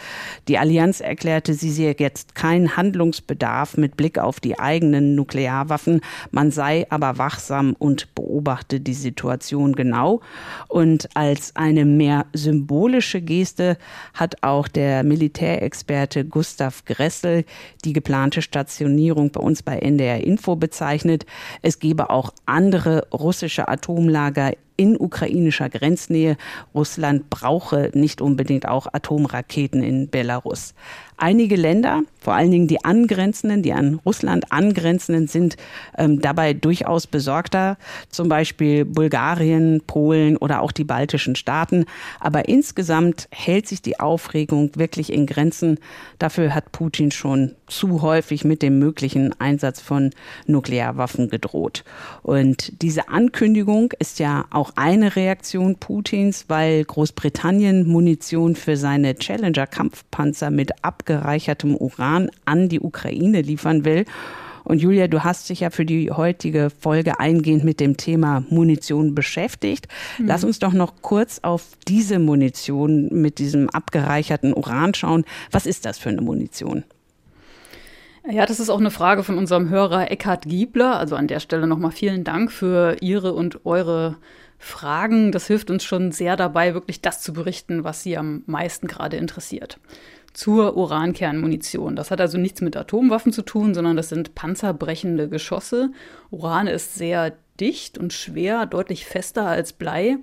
Die 0.48 0.58
Allianz 0.58 1.02
erklärte, 1.02 1.54
sie 1.54 1.70
sehe 1.70 1.96
jetzt 1.98 2.34
keinen 2.34 2.78
Handlungsbedarf 2.78 3.78
mit 3.78 3.98
Blick 3.98 4.18
auf 4.18 4.40
die 4.40 4.58
eigenen 4.58 5.16
Nuklearwaffen. 5.16 6.02
Man 6.32 6.52
sei 6.52 6.88
aber 6.90 7.18
wachsam 7.18 7.76
und 7.78 8.16
beobachte 8.16 8.80
die 8.80 8.94
Situation 8.94 9.74
genau. 9.74 10.22
Und 10.68 11.10
als 11.16 11.56
eine 11.56 11.86
mehr 11.86 12.26
symbolische 12.34 13.22
Geste 13.22 13.78
hat 14.14 14.44
auch 14.44 14.68
der 14.68 15.04
Militärexperte 15.04 16.26
Gustav 16.26 16.81
Gressel 16.86 17.46
die 17.86 17.94
geplante 17.94 18.42
Stationierung 18.42 19.32
bei 19.32 19.42
uns 19.42 19.64
bei 19.64 19.80
NDR 19.80 20.24
Info 20.24 20.56
bezeichnet. 20.56 21.26
Es 21.62 21.80
gebe 21.80 22.10
auch 22.10 22.34
andere 22.46 23.08
russische 23.14 23.68
Atomlager 23.68 24.54
in 24.82 25.00
ukrainischer 25.00 25.70
Grenznähe. 25.70 26.38
Russland 26.74 27.30
brauche 27.30 27.92
nicht 27.94 28.20
unbedingt 28.20 28.68
auch 28.68 28.88
Atomraketen 28.92 29.84
in 29.84 30.10
Belarus. 30.10 30.74
Einige 31.24 31.56
Länder, 31.56 32.02
vor 32.20 32.34
allen 32.34 32.50
Dingen 32.50 32.68
die 32.68 32.84
angrenzenden, 32.84 33.62
die 33.62 33.74
an 33.74 34.02
Russland 34.04 34.52
angrenzenden, 34.52 35.28
sind 35.28 35.56
ähm, 35.96 36.20
dabei 36.20 36.56
durchaus 36.56 37.06
besorgter. 37.06 37.78
Zum 38.10 38.28
Beispiel 38.28 38.86
Bulgarien, 38.86 39.84
Polen 39.86 40.36
oder 40.36 40.64
auch 40.64 40.72
die 40.72 40.84
baltischen 40.84 41.36
Staaten. 41.36 41.86
Aber 42.20 42.50
insgesamt 42.50 43.28
hält 43.30 43.68
sich 43.68 43.84
die 43.84 44.00
Aufregung 44.00 44.72
wirklich 44.74 45.14
in 45.14 45.28
Grenzen. 45.28 45.78
Dafür 46.18 46.56
hat 46.56 46.72
Putin 46.72 47.12
schon 47.12 47.52
zu 47.68 48.02
häufig 48.02 48.44
mit 48.44 48.64
dem 48.64 48.80
möglichen 48.80 49.40
Einsatz 49.40 49.80
von 49.80 50.10
Nuklearwaffen 50.48 51.30
gedroht. 51.30 51.84
Und 52.24 52.82
diese 52.82 53.10
Ankündigung 53.10 53.94
ist 54.00 54.18
ja 54.18 54.46
auch 54.50 54.72
eine 54.76 55.16
Reaktion 55.16 55.76
Putins, 55.76 56.46
weil 56.48 56.84
Großbritannien 56.84 57.88
Munition 57.88 58.56
für 58.56 58.76
seine 58.76 59.14
Challenger-Kampfpanzer 59.14 60.50
mit 60.50 60.84
abge 60.84 61.11
abgereichertem 61.12 61.76
Uran 61.76 62.30
an 62.46 62.70
die 62.70 62.80
Ukraine 62.80 63.42
liefern 63.42 63.86
will. 63.86 64.06
Und 64.64 64.80
Julia, 64.80 65.08
du 65.08 65.24
hast 65.24 65.50
dich 65.50 65.62
ja 65.62 65.72
für 65.72 65.86
die 65.86 66.12
heutige 66.12 66.70
Folge 66.70 67.20
eingehend 67.20 67.64
mit 67.64 67.80
dem 67.80 67.98
Thema 67.98 68.44
Munition 68.50 69.16
beschäftigt. 69.16 69.88
Mhm. 70.20 70.28
Lass 70.28 70.44
uns 70.44 70.60
doch 70.60 70.74
noch 70.74 71.02
kurz 71.02 71.40
auf 71.42 71.64
diese 71.88 72.20
Munition 72.20 73.10
mit 73.10 73.40
diesem 73.40 73.70
abgereicherten 73.70 74.54
Uran 74.54 74.94
schauen. 74.94 75.26
Was 75.50 75.66
ist 75.66 75.86
das 75.86 75.98
für 75.98 76.10
eine 76.10 76.22
Munition? 76.22 76.84
Ja, 78.30 78.46
das 78.46 78.60
ist 78.60 78.70
auch 78.70 78.80
eine 78.80 78.92
Frage 78.92 79.24
von 79.24 79.40
unserem 79.40 79.70
Hörer 79.70 80.12
Eckhard 80.12 80.46
Giebler. 80.46 81.00
Also 81.00 81.16
an 81.16 81.28
der 81.28 81.40
Stelle 81.40 81.66
nochmal 81.66 81.92
vielen 81.92 82.24
Dank 82.24 82.52
für 82.52 82.98
Ihre 83.02 83.34
und 83.34 83.66
eure 83.66 84.18
Fragen. 84.60 85.32
Das 85.32 85.48
hilft 85.48 85.72
uns 85.72 85.84
schon 85.84 86.12
sehr 86.12 86.38
dabei, 86.38 86.76
wirklich 86.76 87.02
das 87.02 87.24
zu 87.24 87.34
berichten, 87.34 87.84
was 87.84 88.04
Sie 88.04 88.16
am 88.16 88.44
meisten 88.46 88.86
gerade 88.86 89.18
interessiert 89.18 89.80
zur 90.34 90.78
Urankernmunition. 90.78 91.96
Das 91.96 92.12
hat 92.12 92.22
also 92.22 92.38
nichts 92.38 92.62
mit 92.62 92.78
Atomwaffen 92.78 93.34
zu 93.34 93.42
tun, 93.42 93.74
sondern 93.74 93.96
das 93.96 94.10
sind 94.10 94.36
panzerbrechende 94.36 95.30
Geschosse. 95.30 95.92
Uran 96.30 96.68
ist 96.68 96.96
sehr 96.96 97.34
dicht 97.60 97.98
und 97.98 98.14
schwer, 98.14 98.66
deutlich 98.66 99.06
fester 99.06 99.46
als 99.46 99.74
Blei. 99.74 100.18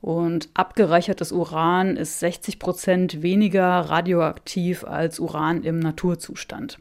Und 0.00 0.50
abgereichertes 0.52 1.32
Uran 1.32 1.96
ist 1.96 2.20
60 2.20 2.58
Prozent 2.58 3.22
weniger 3.22 3.64
radioaktiv 3.64 4.84
als 4.84 5.18
Uran 5.18 5.62
im 5.62 5.78
Naturzustand. 5.78 6.78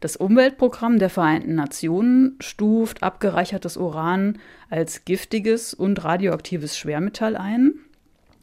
Das 0.00 0.16
Umweltprogramm 0.16 0.98
der 0.98 1.10
Vereinten 1.10 1.54
Nationen 1.54 2.36
stuft 2.40 3.02
abgereichertes 3.02 3.76
Uran 3.76 4.38
als 4.70 5.04
giftiges 5.04 5.74
und 5.74 6.04
radioaktives 6.04 6.76
Schwermetall 6.78 7.36
ein. 7.36 7.74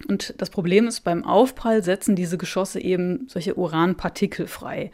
Und 0.08 0.36
das 0.38 0.49
Problem 0.49 0.88
ist, 0.88 1.01
beim 1.01 1.23
Aufprall 1.23 1.84
setzen 1.84 2.15
diese 2.15 2.38
Geschosse 2.38 2.79
eben 2.81 3.27
solche 3.27 3.55
Uranpartikel 3.55 4.47
frei. 4.47 4.91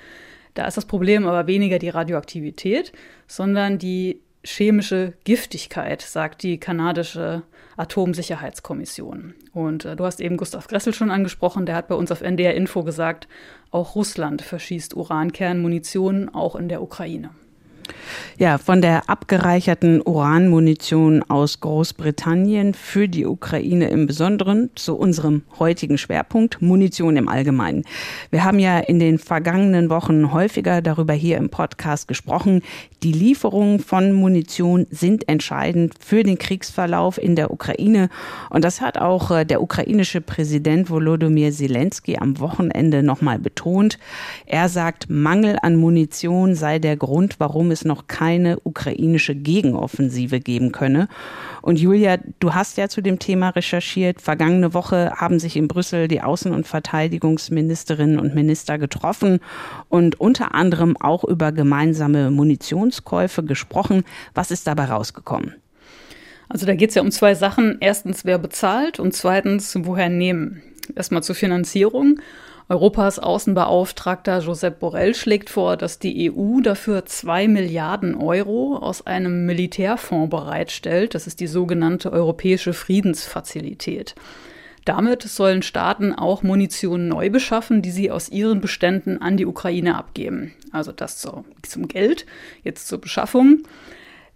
Da 0.53 0.67
ist 0.67 0.77
das 0.77 0.85
Problem 0.85 1.25
aber 1.25 1.47
weniger 1.47 1.79
die 1.79 1.89
Radioaktivität, 1.89 2.91
sondern 3.27 3.77
die 3.77 4.21
chemische 4.43 5.13
Giftigkeit, 5.23 6.01
sagt 6.01 6.43
die 6.43 6.59
kanadische 6.59 7.43
Atomsicherheitskommission. 7.77 9.33
Und 9.53 9.85
äh, 9.85 9.95
du 9.95 10.05
hast 10.05 10.19
eben 10.19 10.37
Gustav 10.37 10.67
Gressel 10.67 10.93
schon 10.93 11.11
angesprochen, 11.11 11.65
der 11.65 11.75
hat 11.75 11.87
bei 11.87 11.95
uns 11.95 12.11
auf 12.11 12.21
NDR 12.21 12.55
Info 12.55 12.83
gesagt, 12.83 13.27
auch 13.69 13.95
Russland 13.95 14.41
verschießt 14.41 14.95
Urankernmunition, 14.95 16.29
auch 16.29 16.55
in 16.55 16.69
der 16.69 16.81
Ukraine. 16.81 17.29
Ja, 18.38 18.58
von 18.58 18.82
der 18.82 19.10
abgereicherten 19.10 20.01
Uranmunition 20.01 21.23
aus 21.23 21.60
Großbritannien 21.60 22.73
für 22.73 23.08
die 23.08 23.25
Ukraine 23.25 23.89
im 23.89 24.08
Besonderen 24.08 24.69
zu 24.75 24.95
unserem 24.95 25.43
heutigen 25.60 25.97
Schwerpunkt 25.97 26.62
Munition 26.62 27.17
im 27.17 27.27
Allgemeinen. 27.27 27.84
Wir 28.30 28.43
haben 28.43 28.60
ja 28.60 28.80
in 28.80 28.99
den 28.99 29.19
vergangenen 29.19 29.89
Wochen 29.89 30.32
häufiger 30.32 30.82
darüber 30.82 31.13
hier 31.13 31.38
im 31.38 31.49
Podcast 31.49 32.08
gesprochen. 32.08 32.62
Die 33.04 33.12
Lieferungen 33.12 33.80
von 33.80 34.13
Munition 34.13 34.88
sind 34.89 35.27
entscheidend 35.27 35.95
für 35.99 36.23
den 36.23 36.38
Kriegsverlauf 36.38 37.17
in 37.17 37.36
der 37.36 37.51
Ukraine. 37.51 38.10
Und 38.49 38.63
das 38.63 38.82
hat 38.82 38.97
auch 38.97 39.32
äh, 39.32 39.45
der 39.45 39.62
ukrainische 39.62 40.21
Präsident 40.21 40.89
Volodymyr 40.89 41.51
Zelensky 41.51 42.17
am 42.17 42.39
Wochenende 42.39 43.04
nochmal 43.04 43.39
betont. 43.39 43.97
Er 44.45 44.69
sagt, 44.69 45.10
Mangel 45.10 45.58
an 45.62 45.75
Munition 45.75 46.56
sei 46.56 46.80
der 46.80 46.97
Grund, 46.97 47.36
warum 47.39 47.71
es 47.71 47.80
es 47.81 47.85
noch 47.85 48.07
keine 48.07 48.59
ukrainische 48.63 49.35
Gegenoffensive 49.35 50.39
geben 50.39 50.71
könne. 50.71 51.07
Und 51.61 51.79
Julia, 51.79 52.17
du 52.39 52.53
hast 52.53 52.77
ja 52.77 52.87
zu 52.89 53.01
dem 53.01 53.19
Thema 53.19 53.49
recherchiert. 53.49 54.21
Vergangene 54.21 54.73
Woche 54.73 55.13
haben 55.15 55.39
sich 55.39 55.55
in 55.57 55.67
Brüssel 55.67 56.07
die 56.07 56.21
Außen- 56.21 56.51
und 56.51 56.67
Verteidigungsministerinnen 56.67 58.19
und 58.19 58.33
Minister 58.35 58.77
getroffen 58.77 59.39
und 59.89 60.19
unter 60.19 60.55
anderem 60.55 60.95
auch 60.97 61.23
über 61.23 61.51
gemeinsame 61.51 62.31
Munitionskäufe 62.31 63.43
gesprochen. 63.43 64.03
Was 64.33 64.51
ist 64.51 64.67
dabei 64.67 64.85
rausgekommen? 64.85 65.55
Also 66.49 66.65
da 66.65 66.75
geht 66.75 66.89
es 66.89 66.95
ja 66.95 67.01
um 67.01 67.11
zwei 67.11 67.35
Sachen. 67.35 67.77
Erstens, 67.79 68.25
wer 68.25 68.37
bezahlt 68.37 68.99
und 68.99 69.13
zweitens, 69.13 69.77
woher 69.81 70.09
nehmen. 70.09 70.61
Erstmal 70.95 71.23
zur 71.23 71.35
Finanzierung. 71.35 72.19
Europas 72.71 73.19
Außenbeauftragter 73.19 74.39
Josep 74.39 74.79
Borrell 74.79 75.13
schlägt 75.13 75.49
vor, 75.49 75.75
dass 75.75 75.99
die 75.99 76.31
EU 76.31 76.62
dafür 76.62 77.05
zwei 77.05 77.49
Milliarden 77.49 78.15
Euro 78.15 78.77
aus 78.77 79.05
einem 79.05 79.45
Militärfonds 79.45 80.29
bereitstellt. 80.29 81.13
Das 81.13 81.27
ist 81.27 81.41
die 81.41 81.47
sogenannte 81.47 82.13
Europäische 82.13 82.71
Friedensfazilität. 82.71 84.15
Damit 84.86 85.23
sollen 85.23 85.63
Staaten 85.63 86.13
auch 86.13 86.43
Munition 86.43 87.10
neu 87.10 87.29
beschaffen, 87.29 87.81
die 87.81 87.91
sie 87.91 88.10
aus 88.10 88.29
ihren 88.29 88.62
Beständen 88.62 89.21
an 89.21 89.36
die 89.36 89.45
Ukraine 89.45 89.97
abgeben. 89.97 90.53
Also 90.71 90.93
das 90.93 91.17
zum 91.17 91.88
Geld, 91.89 92.25
jetzt 92.63 92.88
zur 92.88 93.01
Beschaffung. 93.01 93.63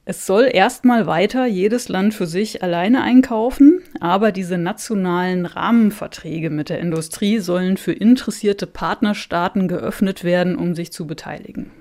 Es 0.07 0.27
soll 0.27 0.47
erstmal 0.53 1.07
weiter 1.07 1.47
jedes 1.47 1.89
Land 1.89 2.13
für 2.13 2.27
sich 2.27 2.61
alleine 2.61 3.01
einkaufen, 3.01 3.81
aber 3.99 4.31
diese 4.31 4.59
nationalen 4.59 5.47
Rahmenverträge 5.47 6.51
mit 6.51 6.69
der 6.69 6.79
Industrie 6.79 7.39
sollen 7.39 7.75
für 7.75 7.91
interessierte 7.91 8.67
Partnerstaaten 8.67 9.67
geöffnet 9.67 10.23
werden, 10.23 10.57
um 10.57 10.75
sich 10.75 10.93
zu 10.93 11.07
beteiligen. 11.07 11.71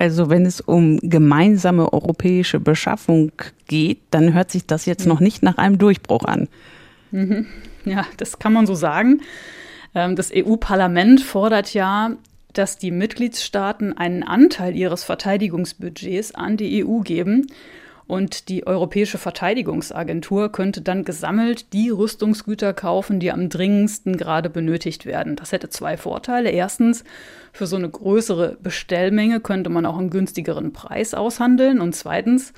Also 0.00 0.28
wenn 0.28 0.44
es 0.44 0.60
um 0.60 0.98
gemeinsame 1.02 1.92
europäische 1.92 2.58
Beschaffung 2.58 3.30
geht, 3.68 4.00
dann 4.10 4.34
hört 4.34 4.50
sich 4.50 4.66
das 4.66 4.84
jetzt 4.86 5.06
noch 5.06 5.20
nicht 5.20 5.44
nach 5.44 5.56
einem 5.56 5.78
Durchbruch 5.78 6.24
an. 6.24 6.48
Mhm. 7.12 7.46
Ja, 7.84 8.06
das 8.16 8.40
kann 8.40 8.52
man 8.52 8.66
so 8.66 8.74
sagen. 8.74 9.20
Ähm, 9.94 10.16
das 10.16 10.32
EU-Parlament 10.34 11.20
fordert 11.20 11.74
ja, 11.74 12.16
dass 12.58 12.76
die 12.76 12.90
Mitgliedstaaten 12.90 13.96
einen 13.96 14.24
Anteil 14.24 14.74
ihres 14.74 15.04
Verteidigungsbudgets 15.04 16.34
an 16.34 16.56
die 16.56 16.84
EU 16.84 17.00
geben. 17.00 17.46
Und 18.08 18.48
die 18.48 18.66
Europäische 18.66 19.18
Verteidigungsagentur 19.18 20.50
könnte 20.50 20.80
dann 20.80 21.04
gesammelt 21.04 21.72
die 21.74 21.90
Rüstungsgüter 21.90 22.72
kaufen, 22.72 23.20
die 23.20 23.30
am 23.30 23.50
dringendsten 23.50 24.16
gerade 24.16 24.48
benötigt 24.48 25.04
werden. 25.04 25.36
Das 25.36 25.52
hätte 25.52 25.68
zwei 25.68 25.98
Vorteile. 25.98 26.50
Erstens, 26.50 27.04
für 27.52 27.66
so 27.66 27.76
eine 27.76 27.90
größere 27.90 28.56
Bestellmenge 28.62 29.40
könnte 29.40 29.68
man 29.68 29.84
auch 29.84 29.98
einen 29.98 30.10
günstigeren 30.10 30.72
Preis 30.72 31.12
aushandeln. 31.12 31.80
Und 31.80 31.94
zweitens, 31.94 32.54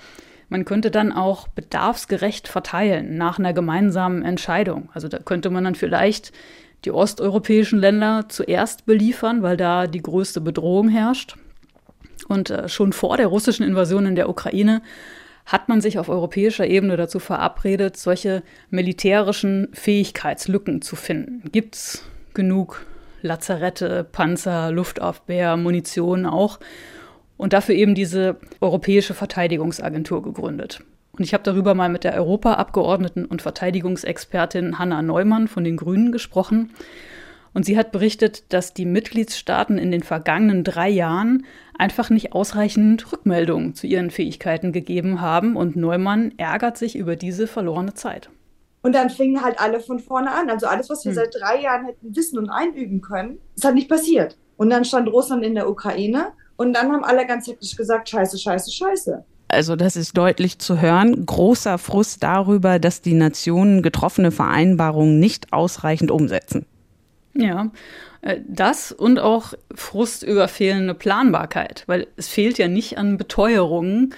man 0.48 0.64
könnte 0.64 0.90
dann 0.90 1.12
auch 1.12 1.48
bedarfsgerecht 1.48 2.48
verteilen 2.48 3.18
nach 3.18 3.38
einer 3.38 3.52
gemeinsamen 3.52 4.22
Entscheidung. 4.22 4.88
Also 4.94 5.08
da 5.08 5.18
könnte 5.18 5.50
man 5.50 5.64
dann 5.64 5.74
vielleicht 5.74 6.32
die 6.84 6.90
osteuropäischen 6.90 7.78
Länder 7.78 8.26
zuerst 8.28 8.86
beliefern, 8.86 9.42
weil 9.42 9.56
da 9.56 9.86
die 9.86 10.02
größte 10.02 10.40
Bedrohung 10.40 10.88
herrscht. 10.88 11.36
Und 12.28 12.50
äh, 12.50 12.68
schon 12.68 12.92
vor 12.92 13.16
der 13.16 13.26
russischen 13.26 13.66
Invasion 13.66 14.06
in 14.06 14.14
der 14.14 14.28
Ukraine 14.28 14.82
hat 15.46 15.68
man 15.68 15.80
sich 15.80 15.98
auf 15.98 16.08
europäischer 16.08 16.66
Ebene 16.66 16.96
dazu 16.96 17.18
verabredet, 17.18 17.96
solche 17.96 18.42
militärischen 18.70 19.68
Fähigkeitslücken 19.72 20.80
zu 20.80 20.96
finden. 20.96 21.50
Gibt 21.50 21.74
es 21.74 22.04
genug 22.34 22.86
Lazarette, 23.22 24.04
Panzer, 24.04 24.70
Luftabwehr, 24.70 25.56
Munition 25.56 26.24
auch? 26.24 26.60
Und 27.36 27.52
dafür 27.52 27.74
eben 27.74 27.94
diese 27.94 28.36
Europäische 28.60 29.14
Verteidigungsagentur 29.14 30.22
gegründet. 30.22 30.84
Und 31.20 31.24
ich 31.24 31.34
habe 31.34 31.44
darüber 31.44 31.74
mal 31.74 31.90
mit 31.90 32.04
der 32.04 32.14
Europaabgeordneten 32.14 33.26
und 33.26 33.42
Verteidigungsexpertin 33.42 34.78
Hanna 34.78 35.02
Neumann 35.02 35.48
von 35.48 35.64
den 35.64 35.76
Grünen 35.76 36.12
gesprochen. 36.12 36.70
Und 37.52 37.66
sie 37.66 37.76
hat 37.76 37.92
berichtet, 37.92 38.54
dass 38.54 38.72
die 38.72 38.86
Mitgliedstaaten 38.86 39.76
in 39.76 39.90
den 39.90 40.02
vergangenen 40.02 40.64
drei 40.64 40.88
Jahren 40.88 41.44
einfach 41.78 42.08
nicht 42.08 42.32
ausreichend 42.32 43.12
Rückmeldungen 43.12 43.74
zu 43.74 43.86
ihren 43.86 44.10
Fähigkeiten 44.10 44.72
gegeben 44.72 45.20
haben. 45.20 45.56
Und 45.56 45.76
Neumann 45.76 46.32
ärgert 46.38 46.78
sich 46.78 46.96
über 46.96 47.16
diese 47.16 47.46
verlorene 47.46 47.92
Zeit. 47.92 48.30
Und 48.80 48.94
dann 48.94 49.10
fingen 49.10 49.44
halt 49.44 49.60
alle 49.60 49.80
von 49.80 49.98
vorne 49.98 50.30
an. 50.30 50.48
Also 50.48 50.68
alles, 50.68 50.88
was 50.88 51.04
wir 51.04 51.10
hm. 51.10 51.16
seit 51.16 51.34
drei 51.38 51.60
Jahren 51.60 51.84
hätten 51.84 52.16
wissen 52.16 52.38
und 52.38 52.48
einüben 52.48 53.02
können, 53.02 53.36
ist 53.54 53.66
halt 53.66 53.74
nicht 53.74 53.90
passiert. 53.90 54.38
Und 54.56 54.70
dann 54.70 54.86
stand 54.86 55.06
Russland 55.06 55.44
in 55.44 55.54
der 55.54 55.68
Ukraine 55.68 56.28
und 56.56 56.72
dann 56.72 56.90
haben 56.90 57.04
alle 57.04 57.26
ganz 57.26 57.46
hektisch 57.46 57.76
gesagt, 57.76 58.08
scheiße, 58.08 58.38
scheiße, 58.38 58.72
scheiße. 58.72 59.22
Also 59.50 59.76
das 59.76 59.96
ist 59.96 60.16
deutlich 60.16 60.58
zu 60.58 60.80
hören. 60.80 61.26
Großer 61.26 61.78
Frust 61.78 62.22
darüber, 62.22 62.78
dass 62.78 63.02
die 63.02 63.14
Nationen 63.14 63.82
getroffene 63.82 64.30
Vereinbarungen 64.30 65.18
nicht 65.18 65.52
ausreichend 65.52 66.10
umsetzen. 66.10 66.66
Ja, 67.34 67.70
äh, 68.22 68.38
das 68.46 68.92
und 68.92 69.18
auch 69.18 69.54
Frust 69.74 70.22
über 70.22 70.48
fehlende 70.48 70.94
Planbarkeit, 70.94 71.84
weil 71.86 72.06
es 72.16 72.28
fehlt 72.28 72.58
ja 72.58 72.68
nicht 72.68 72.98
an 72.98 73.16
Beteuerungen, 73.16 74.14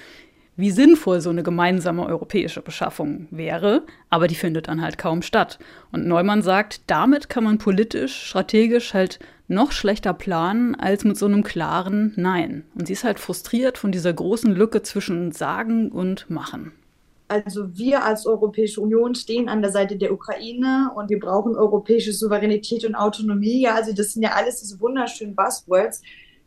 wie 0.56 0.70
sinnvoll 0.70 1.20
so 1.20 1.30
eine 1.30 1.42
gemeinsame 1.42 2.04
europäische 2.04 2.60
Beschaffung 2.60 3.26
wäre, 3.30 3.82
aber 4.10 4.28
die 4.28 4.34
findet 4.34 4.68
dann 4.68 4.82
halt 4.82 4.98
kaum 4.98 5.22
statt. 5.22 5.58
Und 5.92 6.06
Neumann 6.06 6.42
sagt, 6.42 6.82
damit 6.88 7.30
kann 7.30 7.44
man 7.44 7.58
politisch, 7.58 8.26
strategisch 8.26 8.92
halt 8.92 9.18
noch 9.52 9.72
schlechter 9.72 10.12
planen 10.12 10.74
als 10.74 11.04
mit 11.04 11.16
so 11.16 11.26
einem 11.26 11.42
klaren 11.42 12.12
Nein. 12.16 12.64
Und 12.74 12.86
sie 12.86 12.94
ist 12.94 13.04
halt 13.04 13.20
frustriert 13.20 13.78
von 13.78 13.92
dieser 13.92 14.12
großen 14.12 14.52
Lücke 14.52 14.82
zwischen 14.82 15.32
Sagen 15.32 15.90
und 15.90 16.28
Machen. 16.30 16.72
Also 17.28 17.76
wir 17.78 18.04
als 18.04 18.26
Europäische 18.26 18.80
Union 18.80 19.14
stehen 19.14 19.48
an 19.48 19.62
der 19.62 19.70
Seite 19.70 19.96
der 19.96 20.12
Ukraine 20.12 20.90
und 20.94 21.08
wir 21.08 21.18
brauchen 21.18 21.56
europäische 21.56 22.12
Souveränität 22.12 22.84
und 22.84 22.94
Autonomie. 22.94 23.62
Ja, 23.62 23.74
also 23.74 23.94
das 23.94 24.12
sind 24.12 24.22
ja 24.22 24.32
alles 24.32 24.60
diese 24.60 24.80
wunderschönen 24.80 25.34
Buzzwords, 25.34 26.02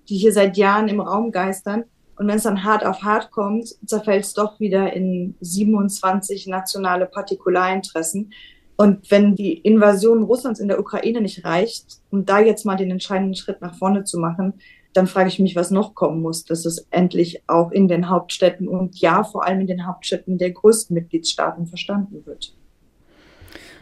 die 0.07 0.17
hier 0.17 0.31
seit 0.31 0.57
Jahren 0.57 0.87
im 0.87 0.99
Raum 0.99 1.31
geistern. 1.31 1.85
Und 2.17 2.27
wenn 2.27 2.37
es 2.37 2.43
dann 2.43 2.63
hart 2.63 2.85
auf 2.85 3.01
hart 3.01 3.31
kommt, 3.31 3.67
zerfällt 3.85 4.25
es 4.25 4.33
doch 4.33 4.59
wieder 4.59 4.93
in 4.93 5.35
27 5.41 6.47
nationale 6.47 7.07
Partikularinteressen. 7.07 8.31
Und 8.77 9.09
wenn 9.09 9.35
die 9.35 9.53
Invasion 9.53 10.23
Russlands 10.23 10.59
in 10.59 10.67
der 10.67 10.79
Ukraine 10.79 11.21
nicht 11.21 11.45
reicht, 11.45 11.99
um 12.11 12.25
da 12.25 12.39
jetzt 12.39 12.65
mal 12.65 12.75
den 12.75 12.91
entscheidenden 12.91 13.35
Schritt 13.35 13.61
nach 13.61 13.75
vorne 13.75 14.03
zu 14.03 14.19
machen, 14.19 14.53
dann 14.93 15.07
frage 15.07 15.27
ich 15.27 15.39
mich, 15.39 15.55
was 15.55 15.71
noch 15.71 15.93
kommen 15.93 16.21
muss, 16.21 16.45
dass 16.45 16.65
es 16.65 16.87
endlich 16.89 17.43
auch 17.47 17.71
in 17.71 17.87
den 17.87 18.09
Hauptstädten 18.09 18.67
und 18.67 18.99
ja, 18.99 19.23
vor 19.23 19.45
allem 19.45 19.61
in 19.61 19.67
den 19.67 19.85
Hauptstädten 19.85 20.37
der 20.37 20.51
größten 20.51 20.93
Mitgliedstaaten 20.93 21.67
verstanden 21.67 22.25
wird. 22.25 22.55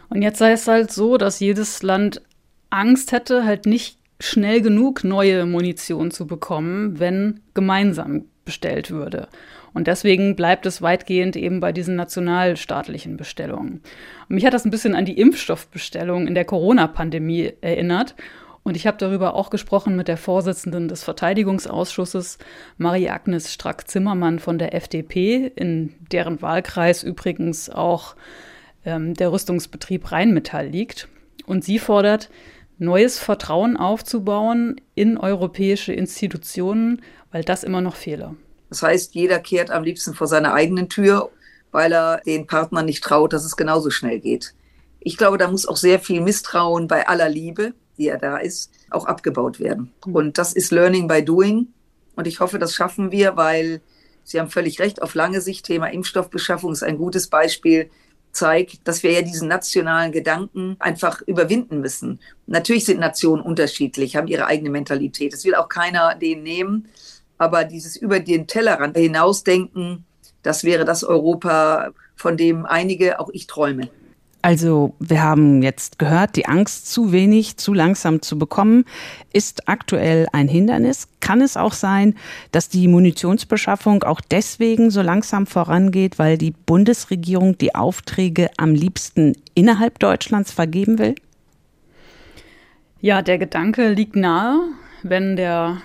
Und 0.08 0.22
jetzt 0.22 0.38
sei 0.38 0.52
es 0.52 0.66
halt 0.66 0.90
so, 0.90 1.16
dass 1.16 1.40
jedes 1.40 1.82
Land 1.82 2.22
Angst 2.70 3.12
hätte, 3.12 3.44
halt 3.44 3.66
nicht 3.66 3.98
schnell 4.20 4.60
genug 4.60 5.04
neue 5.04 5.46
Munition 5.46 6.10
zu 6.10 6.26
bekommen, 6.26 6.98
wenn 6.98 7.40
gemeinsam 7.54 8.24
bestellt 8.44 8.90
würde. 8.90 9.28
Und 9.74 9.88
deswegen 9.88 10.36
bleibt 10.36 10.66
es 10.66 10.80
weitgehend 10.80 11.36
eben 11.36 11.60
bei 11.60 11.72
diesen 11.72 11.96
nationalstaatlichen 11.96 13.16
Bestellungen. 13.16 13.82
Und 14.28 14.34
mich 14.36 14.46
hat 14.46 14.54
das 14.54 14.64
ein 14.64 14.70
bisschen 14.70 14.94
an 14.94 15.04
die 15.04 15.18
Impfstoffbestellung 15.18 16.28
in 16.28 16.34
der 16.34 16.44
Corona-Pandemie 16.44 17.52
erinnert. 17.60 18.14
Und 18.62 18.76
ich 18.76 18.86
habe 18.86 18.96
darüber 18.96 19.34
auch 19.34 19.50
gesprochen 19.50 19.96
mit 19.96 20.08
der 20.08 20.16
Vorsitzenden 20.16 20.88
des 20.88 21.02
Verteidigungsausschusses, 21.04 22.38
Marie-Agnes 22.78 23.52
Strack-Zimmermann 23.52 24.38
von 24.38 24.58
der 24.58 24.74
FDP, 24.74 25.52
in 25.54 25.92
deren 26.12 26.40
Wahlkreis 26.40 27.02
übrigens 27.02 27.68
auch 27.68 28.14
ähm, 28.86 29.12
der 29.14 29.32
Rüstungsbetrieb 29.32 30.10
Rheinmetall 30.12 30.68
liegt. 30.68 31.08
Und 31.46 31.64
sie 31.64 31.78
fordert, 31.78 32.30
neues 32.78 33.18
Vertrauen 33.18 33.76
aufzubauen 33.76 34.80
in 34.94 35.18
europäische 35.18 35.92
Institutionen, 35.92 37.02
weil 37.32 37.42
das 37.42 37.64
immer 37.64 37.80
noch 37.80 37.96
fehle. 37.96 38.36
Das 38.74 38.82
heißt, 38.82 39.14
jeder 39.14 39.38
kehrt 39.38 39.70
am 39.70 39.84
liebsten 39.84 40.14
vor 40.14 40.26
seiner 40.26 40.52
eigenen 40.52 40.88
Tür, 40.88 41.30
weil 41.70 41.92
er 41.92 42.20
den 42.26 42.48
Partnern 42.48 42.86
nicht 42.86 43.04
traut, 43.04 43.32
dass 43.32 43.44
es 43.44 43.56
genauso 43.56 43.88
schnell 43.90 44.18
geht. 44.18 44.52
Ich 44.98 45.16
glaube, 45.16 45.38
da 45.38 45.48
muss 45.48 45.64
auch 45.64 45.76
sehr 45.76 46.00
viel 46.00 46.20
Misstrauen 46.20 46.88
bei 46.88 47.06
aller 47.06 47.28
Liebe, 47.28 47.74
die 47.98 48.06
ja 48.06 48.16
da 48.16 48.38
ist, 48.38 48.72
auch 48.90 49.06
abgebaut 49.06 49.60
werden. 49.60 49.92
Hm. 50.04 50.12
Und 50.16 50.38
das 50.38 50.54
ist 50.54 50.72
Learning 50.72 51.06
by 51.06 51.24
Doing. 51.24 51.68
Und 52.16 52.26
ich 52.26 52.40
hoffe, 52.40 52.58
das 52.58 52.74
schaffen 52.74 53.12
wir, 53.12 53.36
weil 53.36 53.80
Sie 54.24 54.40
haben 54.40 54.50
völlig 54.50 54.80
recht, 54.80 55.02
auf 55.02 55.14
lange 55.14 55.40
Sicht, 55.40 55.66
Thema 55.66 55.86
Impfstoffbeschaffung 55.86 56.72
ist 56.72 56.82
ein 56.82 56.98
gutes 56.98 57.28
Beispiel 57.28 57.90
zeigt, 58.34 58.86
dass 58.86 59.02
wir 59.02 59.12
ja 59.12 59.22
diesen 59.22 59.48
nationalen 59.48 60.12
Gedanken 60.12 60.76
einfach 60.80 61.22
überwinden 61.22 61.80
müssen. 61.80 62.20
Natürlich 62.46 62.84
sind 62.84 63.00
Nationen 63.00 63.42
unterschiedlich, 63.42 64.16
haben 64.16 64.26
ihre 64.26 64.46
eigene 64.46 64.70
Mentalität. 64.70 65.32
Es 65.32 65.44
will 65.44 65.54
auch 65.54 65.68
keiner 65.68 66.14
den 66.16 66.42
nehmen. 66.42 66.88
Aber 67.38 67.64
dieses 67.64 67.96
über 67.96 68.20
den 68.20 68.46
Tellerrand 68.46 68.96
hinausdenken, 68.96 70.04
das 70.42 70.64
wäre 70.64 70.84
das 70.84 71.04
Europa, 71.04 71.90
von 72.16 72.36
dem 72.36 72.64
einige, 72.66 73.18
auch 73.18 73.30
ich 73.32 73.46
träume. 73.46 73.88
Also 74.44 74.94
wir 74.98 75.22
haben 75.22 75.62
jetzt 75.62 75.98
gehört, 75.98 76.36
die 76.36 76.44
Angst, 76.44 76.92
zu 76.92 77.12
wenig, 77.12 77.56
zu 77.56 77.72
langsam 77.72 78.20
zu 78.20 78.38
bekommen, 78.38 78.84
ist 79.32 79.70
aktuell 79.70 80.26
ein 80.32 80.48
Hindernis. 80.48 81.08
Kann 81.20 81.40
es 81.40 81.56
auch 81.56 81.72
sein, 81.72 82.14
dass 82.52 82.68
die 82.68 82.86
Munitionsbeschaffung 82.86 84.02
auch 84.02 84.20
deswegen 84.20 84.90
so 84.90 85.00
langsam 85.00 85.46
vorangeht, 85.46 86.18
weil 86.18 86.36
die 86.36 86.50
Bundesregierung 86.50 87.56
die 87.56 87.74
Aufträge 87.74 88.50
am 88.58 88.74
liebsten 88.74 89.34
innerhalb 89.54 89.98
Deutschlands 89.98 90.52
vergeben 90.52 90.98
will? 90.98 91.14
Ja, 93.00 93.22
der 93.22 93.38
Gedanke 93.38 93.88
liegt 93.94 94.14
nahe, 94.14 94.60
wenn 95.02 95.36
der 95.36 95.78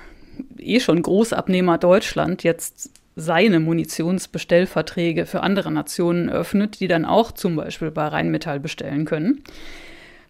eh 0.58 0.80
schon 0.80 1.02
Großabnehmer 1.02 1.78
Deutschland 1.78 2.43
jetzt 2.43 2.91
seine 3.15 3.60
Munitionsbestellverträge 3.60 5.25
für 5.25 5.41
andere 5.41 5.71
Nationen 5.71 6.30
öffnet, 6.30 6.80
die 6.80 6.88
dann 6.88 7.06
auch 7.06 7.32
zum 7.32 7.56
Beispiel 7.56 7.91
bei 7.91 8.08
Rheinmetall 8.08 8.60
bestellen 8.60 9.06
können. 9.06 9.43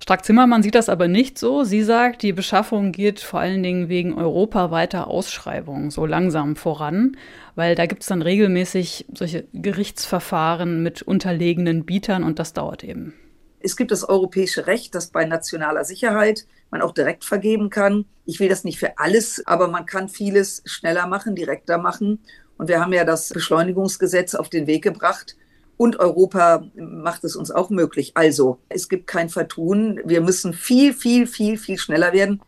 Strack-Zimmermann 0.01 0.63
sieht 0.63 0.75
das 0.75 0.89
aber 0.89 1.07
nicht 1.07 1.37
so. 1.37 1.63
Sie 1.63 1.83
sagt, 1.83 2.23
die 2.23 2.31
Beschaffung 2.31 2.91
geht 2.93 3.19
vor 3.19 3.41
allen 3.41 3.61
Dingen 3.61 3.89
wegen 3.89 4.13
europaweiter 4.13 5.07
Ausschreibungen 5.07 5.91
so 5.91 6.05
langsam 6.05 6.55
voran, 6.55 7.17
weil 7.55 7.75
da 7.75 7.85
gibt 7.85 8.03
es 8.03 8.07
dann 8.07 8.21
regelmäßig 8.21 9.05
solche 9.13 9.45
Gerichtsverfahren 9.53 10.81
mit 10.81 11.01
unterlegenen 11.01 11.85
Bietern 11.85 12.23
und 12.23 12.39
das 12.39 12.53
dauert 12.53 12.83
eben. 12.83 13.13
Es 13.61 13.75
gibt 13.75 13.91
das 13.91 14.07
europäische 14.07 14.67
Recht, 14.67 14.95
das 14.95 15.07
bei 15.07 15.25
nationaler 15.25 15.83
Sicherheit 15.83 16.45
man 16.71 16.81
auch 16.81 16.93
direkt 16.93 17.25
vergeben 17.25 17.69
kann. 17.69 18.05
Ich 18.25 18.39
will 18.39 18.49
das 18.49 18.63
nicht 18.63 18.79
für 18.79 18.97
alles, 18.97 19.45
aber 19.45 19.67
man 19.67 19.85
kann 19.85 20.07
vieles 20.07 20.61
schneller 20.65 21.07
machen, 21.07 21.35
direkter 21.35 21.77
machen. 21.77 22.19
Und 22.57 22.67
wir 22.67 22.79
haben 22.79 22.93
ja 22.93 23.05
das 23.05 23.29
Beschleunigungsgesetz 23.29 24.35
auf 24.35 24.49
den 24.49 24.67
Weg 24.67 24.83
gebracht. 24.83 25.35
Und 25.77 25.99
Europa 25.99 26.65
macht 26.75 27.23
es 27.23 27.35
uns 27.35 27.51
auch 27.51 27.69
möglich. 27.69 28.11
Also, 28.15 28.59
es 28.67 28.89
gibt 28.89 29.07
kein 29.07 29.29
Vertun. 29.29 30.01
Wir 30.03 30.21
müssen 30.21 30.53
viel, 30.53 30.93
viel, 30.93 31.25
viel, 31.25 31.57
viel 31.57 31.77
schneller 31.77 32.11
werden. 32.11 32.41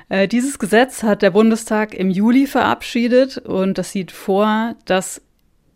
Äh, 0.09 0.27
dieses 0.29 0.59
Gesetz 0.59 1.03
hat 1.03 1.23
der 1.23 1.31
Bundestag 1.31 1.95
im 1.95 2.11
Juli 2.11 2.47
verabschiedet 2.47 3.39
und 3.39 3.79
das 3.79 3.93
sieht 3.93 4.13
vor, 4.13 4.77
dass 4.85 5.23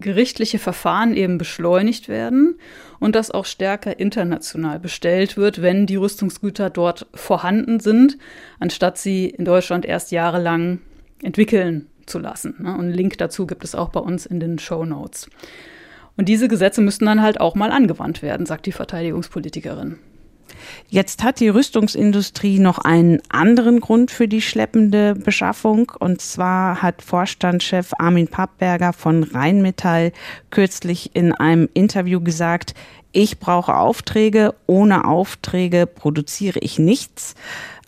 gerichtliche 0.01 0.59
Verfahren 0.59 1.15
eben 1.15 1.39
beschleunigt 1.39 2.09
werden 2.09 2.59
und 3.01 3.17
dass 3.17 3.31
auch 3.31 3.45
stärker 3.45 3.99
international 3.99 4.79
bestellt 4.79 5.37
wird, 5.37 5.61
wenn 5.61 5.87
die 5.87 5.97
Rüstungsgüter 5.97 6.71
dort 6.71 7.07
vorhanden 7.15 7.81
sind, 7.81 8.17
anstatt 8.61 8.97
sie 8.97 9.27
in 9.27 9.45
Deutschland 9.45 9.85
erst 9.85 10.13
jahrelang 10.13 10.79
entwickeln 11.23 11.89
zu 12.09 12.19
lassen. 12.19 12.57
Ne? 12.59 12.73
Und 12.73 12.81
einen 12.81 12.95
Link 12.95 13.19
dazu 13.19 13.47
gibt 13.47 13.65
es 13.65 13.75
auch 13.75 13.91
bei 13.91 14.01
uns 14.01 14.27
in 14.27 14.41
den 14.41 14.59
Show 14.59 14.85
Notes. 14.85 15.29
Und 16.17 16.29
diese 16.29 16.49
Gesetze 16.49 16.81
müssten 16.81 17.07
dann 17.07 17.23
halt 17.23 17.41
auch 17.41 17.55
mal 17.55 17.71
angewandt 17.71 18.23
werden, 18.23 18.45
sagt 18.45 18.67
die 18.67 18.73
Verteidigungspolitikerin. 18.73 19.99
Jetzt 20.89 21.23
hat 21.23 21.41
die 21.41 21.49
Rüstungsindustrie 21.49 22.59
noch 22.59 22.79
einen 22.79 23.21
anderen 23.29 23.81
Grund 23.81 24.11
für 24.11 24.29
die 24.29 24.41
schleppende 24.41 25.15
Beschaffung. 25.15 25.93
Und 25.99 26.21
zwar 26.21 26.83
hat 26.83 27.03
Vorstandschef 27.03 27.93
Armin 27.99 28.29
Pappberger 28.29 28.93
von 28.93 29.23
Rheinmetall 29.23 30.13
kürzlich 30.51 31.15
in 31.15 31.33
einem 31.33 31.69
Interview 31.75 32.21
gesagt, 32.21 32.75
ich 33.13 33.39
brauche 33.39 33.75
Aufträge, 33.75 34.55
ohne 34.67 35.07
Aufträge 35.07 35.87
produziere 35.87 36.59
ich 36.61 36.79
nichts. 36.79 37.35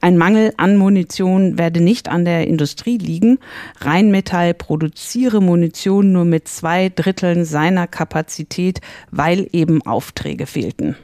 Ein 0.00 0.16
Mangel 0.16 0.54
an 0.56 0.78
Munition 0.78 1.58
werde 1.58 1.82
nicht 1.82 2.08
an 2.08 2.24
der 2.24 2.46
Industrie 2.46 2.96
liegen. 2.96 3.38
Rheinmetall 3.80 4.54
produziere 4.54 5.42
Munition 5.42 6.12
nur 6.12 6.24
mit 6.24 6.48
zwei 6.48 6.88
Dritteln 6.88 7.44
seiner 7.44 7.86
Kapazität, 7.86 8.80
weil 9.10 9.46
eben 9.52 9.82
Aufträge 9.82 10.46
fehlten. 10.46 10.96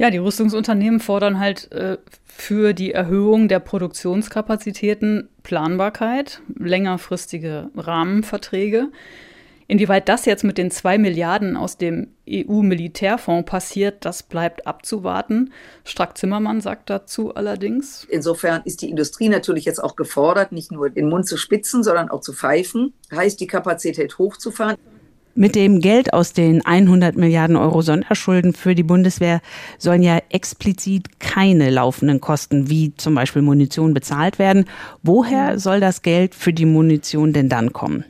Ja, 0.00 0.08
die 0.08 0.16
Rüstungsunternehmen 0.16 0.98
fordern 0.98 1.38
halt 1.38 1.70
äh, 1.72 1.98
für 2.24 2.72
die 2.72 2.92
Erhöhung 2.92 3.48
der 3.48 3.60
Produktionskapazitäten 3.60 5.28
Planbarkeit, 5.42 6.40
längerfristige 6.58 7.68
Rahmenverträge. 7.76 8.88
Inwieweit 9.66 10.08
das 10.08 10.24
jetzt 10.24 10.42
mit 10.42 10.56
den 10.56 10.70
zwei 10.70 10.96
Milliarden 10.96 11.54
aus 11.54 11.76
dem 11.76 12.14
EU-Militärfonds 12.26 13.44
passiert, 13.44 14.06
das 14.06 14.22
bleibt 14.22 14.66
abzuwarten. 14.66 15.52
Strack-Zimmermann 15.84 16.62
sagt 16.62 16.88
dazu 16.88 17.34
allerdings. 17.34 18.06
Insofern 18.08 18.62
ist 18.64 18.80
die 18.80 18.88
Industrie 18.88 19.28
natürlich 19.28 19.66
jetzt 19.66 19.84
auch 19.84 19.96
gefordert, 19.96 20.50
nicht 20.50 20.72
nur 20.72 20.88
den 20.88 21.10
Mund 21.10 21.26
zu 21.26 21.36
spitzen, 21.36 21.82
sondern 21.82 22.08
auch 22.08 22.22
zu 22.22 22.32
pfeifen. 22.32 22.94
Heißt, 23.14 23.38
die 23.38 23.46
Kapazität 23.46 24.16
hochzufahren. 24.16 24.78
Mit 25.34 25.54
dem 25.54 25.80
Geld 25.80 26.12
aus 26.12 26.32
den 26.32 26.64
100 26.66 27.16
Milliarden 27.16 27.56
Euro 27.56 27.82
Sonderschulden 27.82 28.52
für 28.52 28.74
die 28.74 28.82
Bundeswehr 28.82 29.40
sollen 29.78 30.02
ja 30.02 30.18
explizit 30.28 31.20
keine 31.20 31.70
laufenden 31.70 32.20
Kosten 32.20 32.68
wie 32.68 32.94
zum 32.96 33.14
Beispiel 33.14 33.42
Munition 33.42 33.94
bezahlt 33.94 34.38
werden. 34.40 34.64
Woher 35.02 35.58
soll 35.58 35.78
das 35.78 36.02
Geld 36.02 36.34
für 36.34 36.52
die 36.52 36.66
Munition 36.66 37.32
denn 37.32 37.48
dann 37.48 37.72
kommen? 37.72 38.04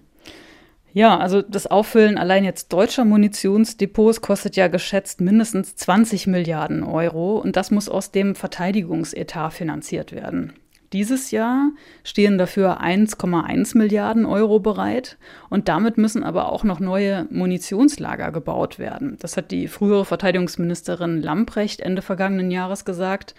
Ja, 0.93 1.19
also 1.19 1.43
das 1.43 1.67
Auffüllen 1.69 2.19
allein 2.19 2.45
jetzt 2.45 2.73
deutscher 2.73 3.05
Munitionsdepots 3.05 4.23
kostet 4.23 4.57
ja 4.57 4.69
geschätzt 4.69 5.21
mindestens 5.21 5.77
20 5.77 6.27
Milliarden 6.27 6.83
Euro 6.83 7.39
und 7.39 7.57
das 7.57 7.71
muss 7.71 7.89
aus 7.89 8.11
dem 8.11 8.35
Verteidigungsetat 8.35 9.53
finanziert 9.53 10.13
werden. 10.13 10.55
Dieses 10.93 11.31
Jahr 11.31 11.71
stehen 12.03 12.37
dafür 12.37 12.81
1,1 12.81 13.79
Milliarden 13.79 14.27
Euro 14.27 14.59
bereit 14.59 15.19
und 15.49 15.69
damit 15.69 15.99
müssen 15.99 16.25
aber 16.25 16.51
auch 16.51 16.65
noch 16.65 16.81
neue 16.81 17.29
Munitionslager 17.31 18.33
gebaut 18.33 18.81
werden. 18.81 19.17
Das 19.21 19.37
hat 19.37 19.53
die 19.53 19.69
frühere 19.69 20.05
Verteidigungsministerin 20.05 21.23
Lamprecht 21.23 21.81
Ende 21.81 22.03
vergangenen 22.03 22.51
Jahres 22.51 22.85
gesagt. 22.85 23.37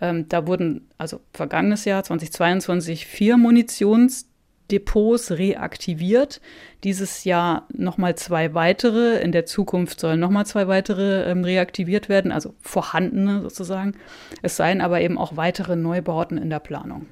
Ähm, 0.00 0.28
da 0.28 0.46
wurden 0.46 0.88
also 0.96 1.20
vergangenes 1.32 1.84
Jahr 1.84 2.04
2022 2.04 3.06
vier 3.06 3.38
Munitions 3.38 4.28
Depots 4.70 5.32
reaktiviert. 5.32 6.40
Dieses 6.84 7.24
Jahr 7.24 7.66
nochmal 7.72 8.14
zwei 8.16 8.54
weitere. 8.54 9.20
In 9.20 9.32
der 9.32 9.46
Zukunft 9.46 10.00
sollen 10.00 10.20
nochmal 10.20 10.46
zwei 10.46 10.68
weitere 10.68 11.30
ähm, 11.30 11.44
reaktiviert 11.44 12.08
werden, 12.08 12.32
also 12.32 12.54
vorhandene 12.60 13.42
sozusagen. 13.42 13.94
Es 14.42 14.56
seien 14.56 14.80
aber 14.80 15.00
eben 15.00 15.18
auch 15.18 15.36
weitere 15.36 15.76
Neubauten 15.76 16.38
in 16.38 16.50
der 16.50 16.60
Planung. 16.60 17.06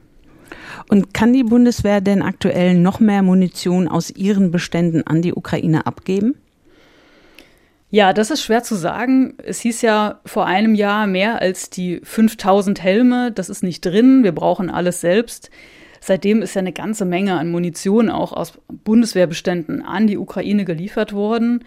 Und 0.89 1.15
kann 1.15 1.33
die 1.33 1.45
Bundeswehr 1.45 2.01
denn 2.01 2.23
aktuell 2.23 2.75
noch 2.75 3.01
mehr 3.01 3.23
Munition 3.23 3.89
aus 3.89 4.11
ihren 4.11 4.51
Beständen 4.51 5.07
an 5.07 5.23
die 5.23 5.35
Ukraine 5.35 5.87
abgeben? 5.87 6.35
Ja, 7.91 8.15
das 8.15 8.31
ist 8.31 8.43
schwer 8.43 8.63
zu 8.63 8.75
sagen. 8.75 9.35
Es 9.45 9.61
hieß 9.61 9.83
ja 9.83 10.21
vor 10.25 10.47
einem 10.47 10.75
Jahr 10.75 11.07
mehr 11.07 11.43
als 11.43 11.69
die 11.69 12.01
5000 12.03 12.83
Helme. 12.83 13.33
Das 13.33 13.51
ist 13.51 13.63
nicht 13.63 13.85
drin. 13.85 14.25
Wir 14.25 14.33
brauchen 14.33 14.71
alles 14.71 15.03
selbst. 15.03 15.51
Seitdem 16.05 16.43
ist 16.43 16.55
ja 16.55 16.59
eine 16.59 16.73
ganze 16.73 17.05
Menge 17.05 17.39
an 17.39 17.53
Munition 17.53 18.11
auch 18.11 18.33
aus 18.33 18.55
Bundeswehrbeständen 18.67 19.85
an 19.85 20.09
die 20.09 20.19
Ukraine 20.19 20.65
geliefert 20.65 21.13
worden. 21.13 21.63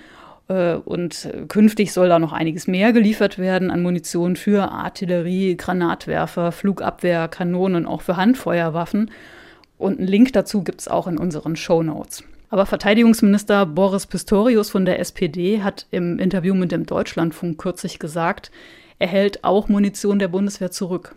Äh, 0.49 0.73
und 0.73 1.29
künftig 1.47 1.93
soll 1.93 2.09
da 2.09 2.19
noch 2.19 2.33
einiges 2.33 2.67
mehr 2.67 2.91
geliefert 2.91 3.39
werden 3.39 3.71
an 3.71 3.81
Munition 3.81 4.35
für 4.35 4.69
Artillerie, 4.69 5.55
Granatwerfer, 5.55 6.51
Flugabwehr, 6.51 7.29
Kanonen 7.29 7.85
und 7.85 7.87
auch 7.87 8.01
für 8.01 8.17
Handfeuerwaffen. 8.17 9.09
Und 9.77 9.99
einen 9.99 10.07
Link 10.09 10.33
dazu 10.33 10.65
gibt 10.65 10.81
es 10.81 10.89
auch 10.89 11.07
in 11.07 11.17
unseren 11.17 11.55
Show 11.55 11.81
Notes. 11.81 12.25
Aber 12.49 12.65
Verteidigungsminister 12.65 13.65
Boris 13.65 14.05
Pistorius 14.05 14.69
von 14.69 14.83
der 14.83 14.99
SPD 14.99 15.63
hat 15.63 15.87
im 15.91 16.19
Interview 16.19 16.55
mit 16.55 16.73
dem 16.73 16.85
Deutschlandfunk 16.85 17.57
kürzlich 17.57 17.99
gesagt, 17.99 18.51
er 18.99 19.07
hält 19.07 19.45
auch 19.45 19.69
Munition 19.69 20.19
der 20.19 20.27
Bundeswehr 20.27 20.71
zurück. 20.71 21.15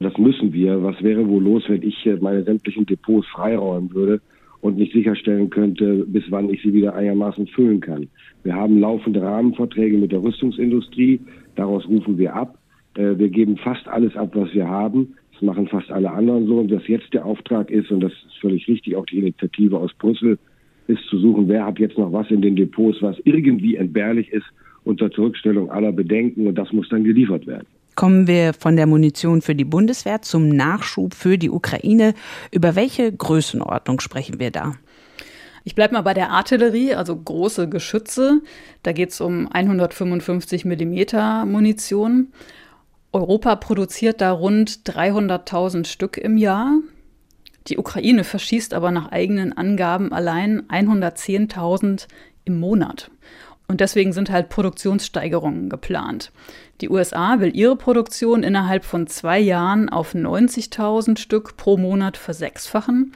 Das 0.00 0.16
müssen 0.18 0.52
wir. 0.52 0.82
Was 0.82 1.02
wäre 1.02 1.28
wohl 1.28 1.42
los, 1.42 1.64
wenn 1.68 1.82
ich 1.82 2.08
meine 2.20 2.42
sämtlichen 2.42 2.86
Depots 2.86 3.26
freiräumen 3.28 3.92
würde 3.94 4.20
und 4.60 4.76
nicht 4.76 4.92
sicherstellen 4.92 5.50
könnte, 5.50 6.04
bis 6.06 6.24
wann 6.30 6.50
ich 6.50 6.62
sie 6.62 6.74
wieder 6.74 6.94
einigermaßen 6.94 7.46
füllen 7.48 7.80
kann? 7.80 8.08
Wir 8.42 8.54
haben 8.54 8.80
laufende 8.80 9.22
Rahmenverträge 9.22 9.96
mit 9.96 10.12
der 10.12 10.22
Rüstungsindustrie. 10.22 11.20
Daraus 11.56 11.88
rufen 11.88 12.18
wir 12.18 12.34
ab. 12.34 12.58
Äh, 12.96 13.18
wir 13.18 13.28
geben 13.28 13.56
fast 13.56 13.86
alles 13.88 14.16
ab, 14.16 14.32
was 14.34 14.52
wir 14.52 14.68
haben. 14.68 15.14
Das 15.32 15.42
machen 15.42 15.68
fast 15.68 15.90
alle 15.90 16.10
anderen 16.10 16.46
so. 16.46 16.58
Und 16.58 16.70
dass 16.70 16.86
jetzt 16.88 17.12
der 17.14 17.24
Auftrag 17.24 17.70
ist, 17.70 17.90
und 17.90 18.00
das 18.00 18.12
ist 18.12 18.38
völlig 18.40 18.68
richtig, 18.68 18.96
auch 18.96 19.06
die 19.06 19.18
Initiative 19.18 19.78
aus 19.78 19.92
Brüssel, 19.94 20.38
ist 20.86 21.04
zu 21.08 21.18
suchen, 21.18 21.48
wer 21.48 21.64
hat 21.64 21.78
jetzt 21.78 21.96
noch 21.96 22.12
was 22.12 22.30
in 22.30 22.42
den 22.42 22.56
Depots, 22.56 23.00
was 23.00 23.16
irgendwie 23.24 23.76
entbehrlich 23.76 24.30
ist 24.30 24.46
unter 24.84 25.10
Zurückstellung 25.10 25.70
aller 25.70 25.92
Bedenken. 25.92 26.46
Und 26.46 26.56
das 26.56 26.72
muss 26.72 26.88
dann 26.88 27.04
geliefert 27.04 27.46
werden. 27.46 27.66
Kommen 27.94 28.26
wir 28.26 28.54
von 28.54 28.76
der 28.76 28.86
Munition 28.86 29.40
für 29.40 29.54
die 29.54 29.64
Bundeswehr 29.64 30.22
zum 30.22 30.48
Nachschub 30.48 31.14
für 31.14 31.38
die 31.38 31.50
Ukraine. 31.50 32.14
Über 32.50 32.74
welche 32.74 33.12
Größenordnung 33.12 34.00
sprechen 34.00 34.40
wir 34.40 34.50
da? 34.50 34.74
Ich 35.62 35.74
bleibe 35.74 35.94
mal 35.94 36.02
bei 36.02 36.12
der 36.12 36.30
Artillerie, 36.30 36.94
also 36.94 37.16
große 37.16 37.68
Geschütze. 37.68 38.42
Da 38.82 38.92
geht 38.92 39.10
es 39.10 39.20
um 39.20 39.48
155 39.50 40.64
Millimeter 40.64 41.46
Munition. 41.46 42.32
Europa 43.12 43.56
produziert 43.56 44.20
da 44.20 44.32
rund 44.32 44.80
300.000 44.84 45.86
Stück 45.86 46.18
im 46.18 46.36
Jahr. 46.36 46.80
Die 47.68 47.78
Ukraine 47.78 48.24
verschießt 48.24 48.74
aber 48.74 48.90
nach 48.90 49.10
eigenen 49.10 49.56
Angaben 49.56 50.12
allein 50.12 50.64
110.000 50.68 52.08
im 52.44 52.60
Monat. 52.60 53.10
Und 53.66 53.80
deswegen 53.80 54.12
sind 54.12 54.30
halt 54.30 54.50
Produktionssteigerungen 54.50 55.70
geplant. 55.70 56.32
Die 56.80 56.90
USA 56.90 57.40
will 57.40 57.56
ihre 57.56 57.76
Produktion 57.76 58.42
innerhalb 58.42 58.84
von 58.84 59.06
zwei 59.06 59.38
Jahren 59.38 59.88
auf 59.88 60.14
90.000 60.14 61.18
Stück 61.18 61.56
pro 61.56 61.76
Monat 61.76 62.16
versechsfachen 62.16 63.12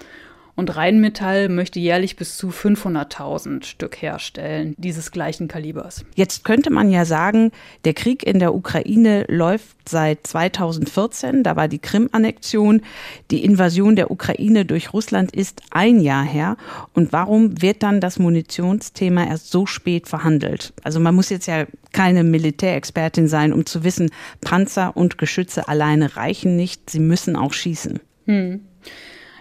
und 0.58 0.74
Rheinmetall 0.74 1.48
möchte 1.48 1.78
jährlich 1.78 2.16
bis 2.16 2.36
zu 2.36 2.48
500.000 2.48 3.64
Stück 3.64 4.02
herstellen, 4.02 4.74
dieses 4.76 5.12
gleichen 5.12 5.46
Kalibers. 5.46 6.04
Jetzt 6.16 6.44
könnte 6.44 6.70
man 6.70 6.90
ja 6.90 7.04
sagen, 7.04 7.52
der 7.84 7.94
Krieg 7.94 8.26
in 8.26 8.40
der 8.40 8.52
Ukraine 8.52 9.24
läuft 9.28 9.88
seit 9.88 10.26
2014, 10.26 11.44
da 11.44 11.54
war 11.54 11.68
die 11.68 11.78
Krim-Annexion, 11.78 12.82
die 13.30 13.44
Invasion 13.44 13.94
der 13.94 14.10
Ukraine 14.10 14.64
durch 14.64 14.92
Russland 14.92 15.30
ist 15.30 15.62
ein 15.70 16.00
Jahr 16.00 16.24
her. 16.24 16.56
Und 16.92 17.12
warum 17.12 17.62
wird 17.62 17.84
dann 17.84 18.00
das 18.00 18.18
Munitionsthema 18.18 19.28
erst 19.28 19.52
so 19.52 19.64
spät 19.64 20.08
verhandelt? 20.08 20.72
Also 20.82 20.98
man 20.98 21.14
muss 21.14 21.30
jetzt 21.30 21.46
ja 21.46 21.66
keine 21.92 22.24
Militärexpertin 22.24 23.28
sein, 23.28 23.52
um 23.52 23.64
zu 23.64 23.84
wissen, 23.84 24.10
Panzer 24.40 24.96
und 24.96 25.18
Geschütze 25.18 25.68
alleine 25.68 26.16
reichen 26.16 26.56
nicht, 26.56 26.90
sie 26.90 26.98
müssen 27.00 27.36
auch 27.36 27.52
schießen. 27.52 28.00
Hm. 28.26 28.60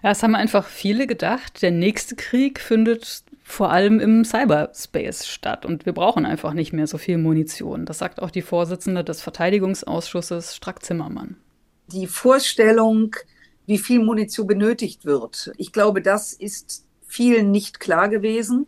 Ja, 0.03 0.11
es 0.11 0.23
haben 0.23 0.35
einfach 0.35 0.67
viele 0.67 1.07
gedacht, 1.07 1.61
der 1.61 1.71
nächste 1.71 2.15
Krieg 2.15 2.59
findet 2.59 3.23
vor 3.43 3.71
allem 3.71 3.99
im 3.99 4.25
Cyberspace 4.25 5.25
statt 5.25 5.65
und 5.65 5.85
wir 5.85 5.93
brauchen 5.93 6.25
einfach 6.25 6.53
nicht 6.53 6.73
mehr 6.73 6.85
so 6.85 6.97
viel 6.97 7.17
Munition. 7.17 7.85
Das 7.85 7.97
sagt 7.97 8.21
auch 8.21 8.29
die 8.29 8.41
Vorsitzende 8.41 9.03
des 9.03 9.21
Verteidigungsausschusses, 9.21 10.55
Strack-Zimmermann. 10.55 11.37
Die 11.87 12.07
Vorstellung, 12.07 13.15
wie 13.65 13.77
viel 13.77 14.03
Munition 14.03 14.47
benötigt 14.47 15.05
wird, 15.05 15.51
ich 15.57 15.71
glaube, 15.71 16.01
das 16.01 16.33
ist 16.33 16.85
vielen 17.07 17.51
nicht 17.51 17.79
klar 17.79 18.09
gewesen, 18.09 18.67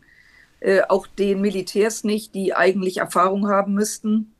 äh, 0.61 0.81
auch 0.87 1.07
den 1.07 1.41
Militärs 1.41 2.05
nicht, 2.05 2.33
die 2.33 2.53
eigentlich 2.53 2.97
Erfahrung 2.97 3.49
haben 3.49 3.73
müssten. 3.73 4.33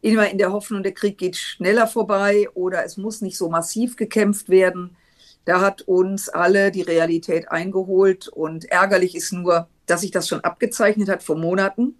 Immer 0.00 0.30
in 0.30 0.38
der 0.38 0.52
Hoffnung, 0.52 0.82
der 0.82 0.92
Krieg 0.92 1.18
geht 1.18 1.36
schneller 1.36 1.86
vorbei 1.86 2.48
oder 2.54 2.84
es 2.84 2.96
muss 2.96 3.20
nicht 3.20 3.36
so 3.36 3.48
massiv 3.48 3.96
gekämpft 3.96 4.48
werden. 4.48 4.96
Da 5.44 5.60
hat 5.60 5.82
uns 5.82 6.28
alle 6.28 6.70
die 6.70 6.82
Realität 6.82 7.50
eingeholt 7.50 8.28
und 8.28 8.66
ärgerlich 8.66 9.14
ist 9.16 9.32
nur, 9.32 9.68
dass 9.86 10.02
sich 10.02 10.10
das 10.10 10.28
schon 10.28 10.40
abgezeichnet 10.40 11.08
hat 11.08 11.22
vor 11.22 11.36
Monaten 11.36 11.96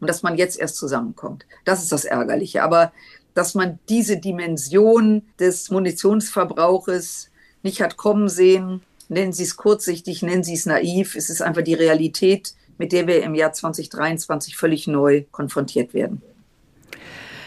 und 0.00 0.08
dass 0.08 0.22
man 0.22 0.36
jetzt 0.36 0.58
erst 0.58 0.76
zusammenkommt. 0.76 1.46
Das 1.64 1.82
ist 1.82 1.90
das 1.90 2.04
Ärgerliche. 2.04 2.62
Aber 2.62 2.92
dass 3.34 3.54
man 3.54 3.78
diese 3.88 4.16
Dimension 4.16 5.22
des 5.40 5.70
Munitionsverbrauches 5.70 7.30
nicht 7.62 7.82
hat 7.82 7.96
kommen 7.96 8.28
sehen, 8.28 8.82
nennen 9.08 9.32
Sie 9.32 9.42
es 9.42 9.56
kurzsichtig, 9.56 10.22
nennen 10.22 10.44
Sie 10.44 10.54
es 10.54 10.66
naiv, 10.66 11.16
es 11.16 11.30
ist 11.30 11.42
einfach 11.42 11.62
die 11.62 11.74
Realität, 11.74 12.54
mit 12.78 12.92
der 12.92 13.06
wir 13.06 13.22
im 13.22 13.34
Jahr 13.34 13.52
2023 13.52 14.56
völlig 14.56 14.86
neu 14.86 15.24
konfrontiert 15.30 15.94
werden. 15.94 16.22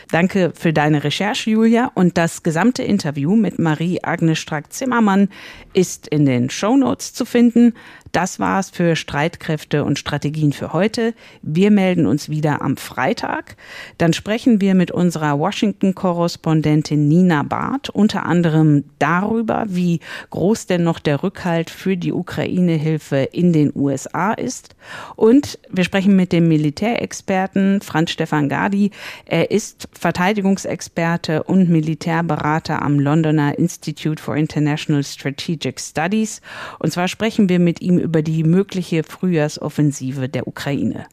Danke 0.10 0.54
für 0.56 0.72
deine 0.72 1.04
Recherche, 1.04 1.50
Julia. 1.50 1.92
Und 1.94 2.18
das 2.18 2.44
gesamte 2.44 2.84
Interview 2.84 3.36
mit 3.36 3.60
Marie-Agnes 3.60 4.40
Strack-Zimmermann 4.40 5.30
ist 5.74 6.08
in 6.08 6.26
den 6.26 6.50
Show 6.50 6.78
Notes 6.78 7.14
zu 7.14 7.26
finden. 7.26 7.74
Das 8.12 8.40
war's 8.40 8.70
für 8.70 8.96
Streitkräfte 8.96 9.84
und 9.84 10.00
Strategien 10.00 10.54
für 10.54 10.74
heute. 10.74 11.14
Wir 11.42 11.72
melden 11.72 12.06
uns 12.06 12.30
wieder 12.30 12.62
am 12.62 12.78
Freitag. 12.78 13.56
Dann 13.98 14.14
sprechen 14.14 14.62
wir 14.62 14.76
mit 14.76 14.92
unserer 14.92 15.40
Washington-Korrespondentin 15.40 17.08
Nina 17.08 17.44
Barth 17.44 17.90
unter 17.90 18.26
anderem 18.26 18.84
darüber, 19.00 19.66
wie 19.68 20.00
groß 20.30 20.68
denn 20.68 20.84
noch 20.84 21.00
der 21.00 21.24
Rückhalt 21.24 21.70
für 21.70 21.98
die 21.98 22.14
Ukraine-Hilfe 22.14 23.18
in 23.18 23.54
den 23.54 23.72
USA 23.76 24.34
ist. 24.34 24.76
Und 25.16 25.60
wir 25.70 25.84
sprechen 25.84 26.16
mit 26.16 26.32
dem 26.32 26.48
Militärexperten 26.48 27.82
Franz 27.82 28.12
Stefan 28.12 28.50
Gadi. 28.50 28.92
Er 29.26 29.52
ist 29.52 29.90
Verteidigungsexperte 29.94 31.44
und 31.44 31.70
Militärberater 31.70 32.82
am 32.82 33.00
Londoner 33.00 33.58
Institute 33.58 34.22
for 34.22 34.36
International 34.36 35.04
Strategic 35.04 35.80
Studies. 35.80 36.42
Und 36.80 36.92
zwar 36.92 37.08
sprechen 37.08 37.50
wir 37.50 37.60
mit 37.60 37.82
ihm 37.98 38.04
über 38.04 38.22
die 38.22 38.44
mögliche 38.44 39.04
Frühjahrsoffensive 39.04 40.30
der 40.30 40.48
Ukraine. 40.48 41.08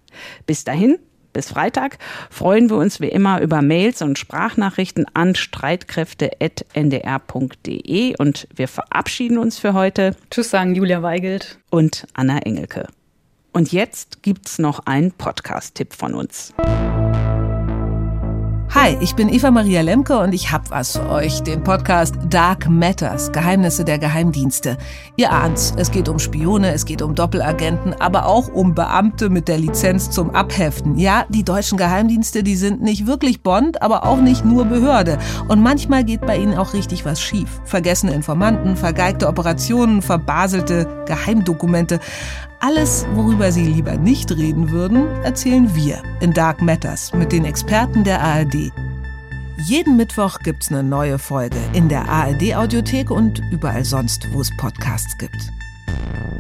Bis 0.47 0.63
dahin, 0.65 0.99
bis 1.33 1.49
Freitag 1.49 1.99
freuen 2.31 2.71
wir 2.71 2.77
uns 2.77 3.01
wie 3.01 3.09
immer 3.09 3.41
über 3.41 3.61
Mails 3.61 4.03
und 4.03 4.17
Sprachnachrichten 4.19 5.07
an 5.15 5.35
streitkräfte.ndr.de 5.35 8.15
und 8.19 8.47
wir 8.55 8.69
verabschieden 8.69 9.39
uns 9.39 9.59
für 9.59 9.75
heute. 9.75 10.15
Tschüss 10.31 10.51
sagen 10.51 10.77
Julia 10.77 11.03
Weigelt 11.03 11.59
und 11.71 12.07
Anna 12.15 12.39
Engelke. 12.39 12.87
Und 13.53 13.73
jetzt 13.73 14.23
gibt's 14.23 14.59
noch 14.59 14.87
einen 14.87 15.13
Podcast-Tipp 15.13 15.93
von 15.95 16.15
uns. 16.15 16.55
Hi, 18.75 18.99
ich 19.01 19.15
bin 19.15 19.29
Eva 19.29 19.53
Maria 19.53 19.83
Lemke 19.83 20.19
und 20.19 20.33
ich 20.33 20.51
hab 20.51 20.69
was 20.73 20.97
für 20.97 21.09
euch, 21.09 21.45
den 21.45 21.63
Podcast 21.63 22.17
Dark 22.29 22.69
Matters, 22.69 23.31
Geheimnisse 23.31 23.85
der 23.85 24.01
Geheimdienste. 24.01 24.79
Ihr 25.15 25.31
ahnt's, 25.31 25.73
es 25.77 25.93
geht 25.93 26.09
um 26.09 26.19
Spione, 26.19 26.73
es 26.73 26.85
geht 26.85 27.01
um 27.01 27.15
Doppelagenten, 27.15 27.95
aber 27.95 28.27
auch 28.27 28.49
um 28.49 28.75
Beamte 28.75 29.31
mit 29.31 29.47
der 29.47 29.59
Lizenz 29.59 30.11
zum 30.11 30.35
Abheften. 30.35 30.99
Ja, 30.99 31.25
die 31.29 31.45
deutschen 31.45 31.79
Geheimdienste, 31.79 32.43
die 32.43 32.57
sind 32.57 32.83
nicht 32.83 33.07
wirklich 33.07 33.45
Bond, 33.45 33.81
aber 33.81 34.07
auch 34.07 34.21
nicht 34.21 34.45
nur 34.45 34.65
Behörde. 34.65 35.19
Und 35.47 35.63
manchmal 35.63 36.03
geht 36.03 36.23
bei 36.23 36.37
ihnen 36.37 36.59
auch 36.59 36.75
richtig 36.75 37.05
was 37.05 37.21
schief. 37.21 37.61
Vergessene 37.65 38.13
Informanten, 38.13 38.77
vergeigte 38.77 39.29
Operationen, 39.29 40.03
verbaselte 40.03 41.05
Geheimdokumente. 41.07 42.01
Alles, 42.67 43.05
worüber 43.13 43.53
Sie 43.53 43.67
lieber 43.67 43.99
nicht 43.99 44.33
reden 44.33 44.71
würden, 44.71 45.07
erzählen 45.23 45.75
wir 45.75 46.03
in 46.21 46.33
Dark 46.33 46.63
Matters 46.63 47.13
mit 47.13 47.31
den 47.31 47.45
Experten 47.45 48.05
der 48.05 48.23
ARD. 48.23 48.73
Jeden 49.67 49.99
Mittwoch 49.99 50.39
gibt's 50.39 50.71
eine 50.71 50.83
neue 50.83 51.19
Folge 51.19 51.59
in 51.75 51.91
der 51.91 52.09
ARD 52.09 52.55
Audiothek 52.55 53.11
und 53.11 53.43
überall 53.51 53.85
sonst, 53.85 54.33
wo 54.33 54.41
es 54.41 54.51
Podcasts 54.57 55.19
gibt. 55.19 55.37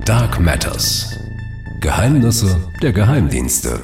Dark 0.06 0.40
Matters. 0.40 1.18
Geheimnisse 1.80 2.58
der 2.80 2.94
Geheimdienste. 2.94 3.82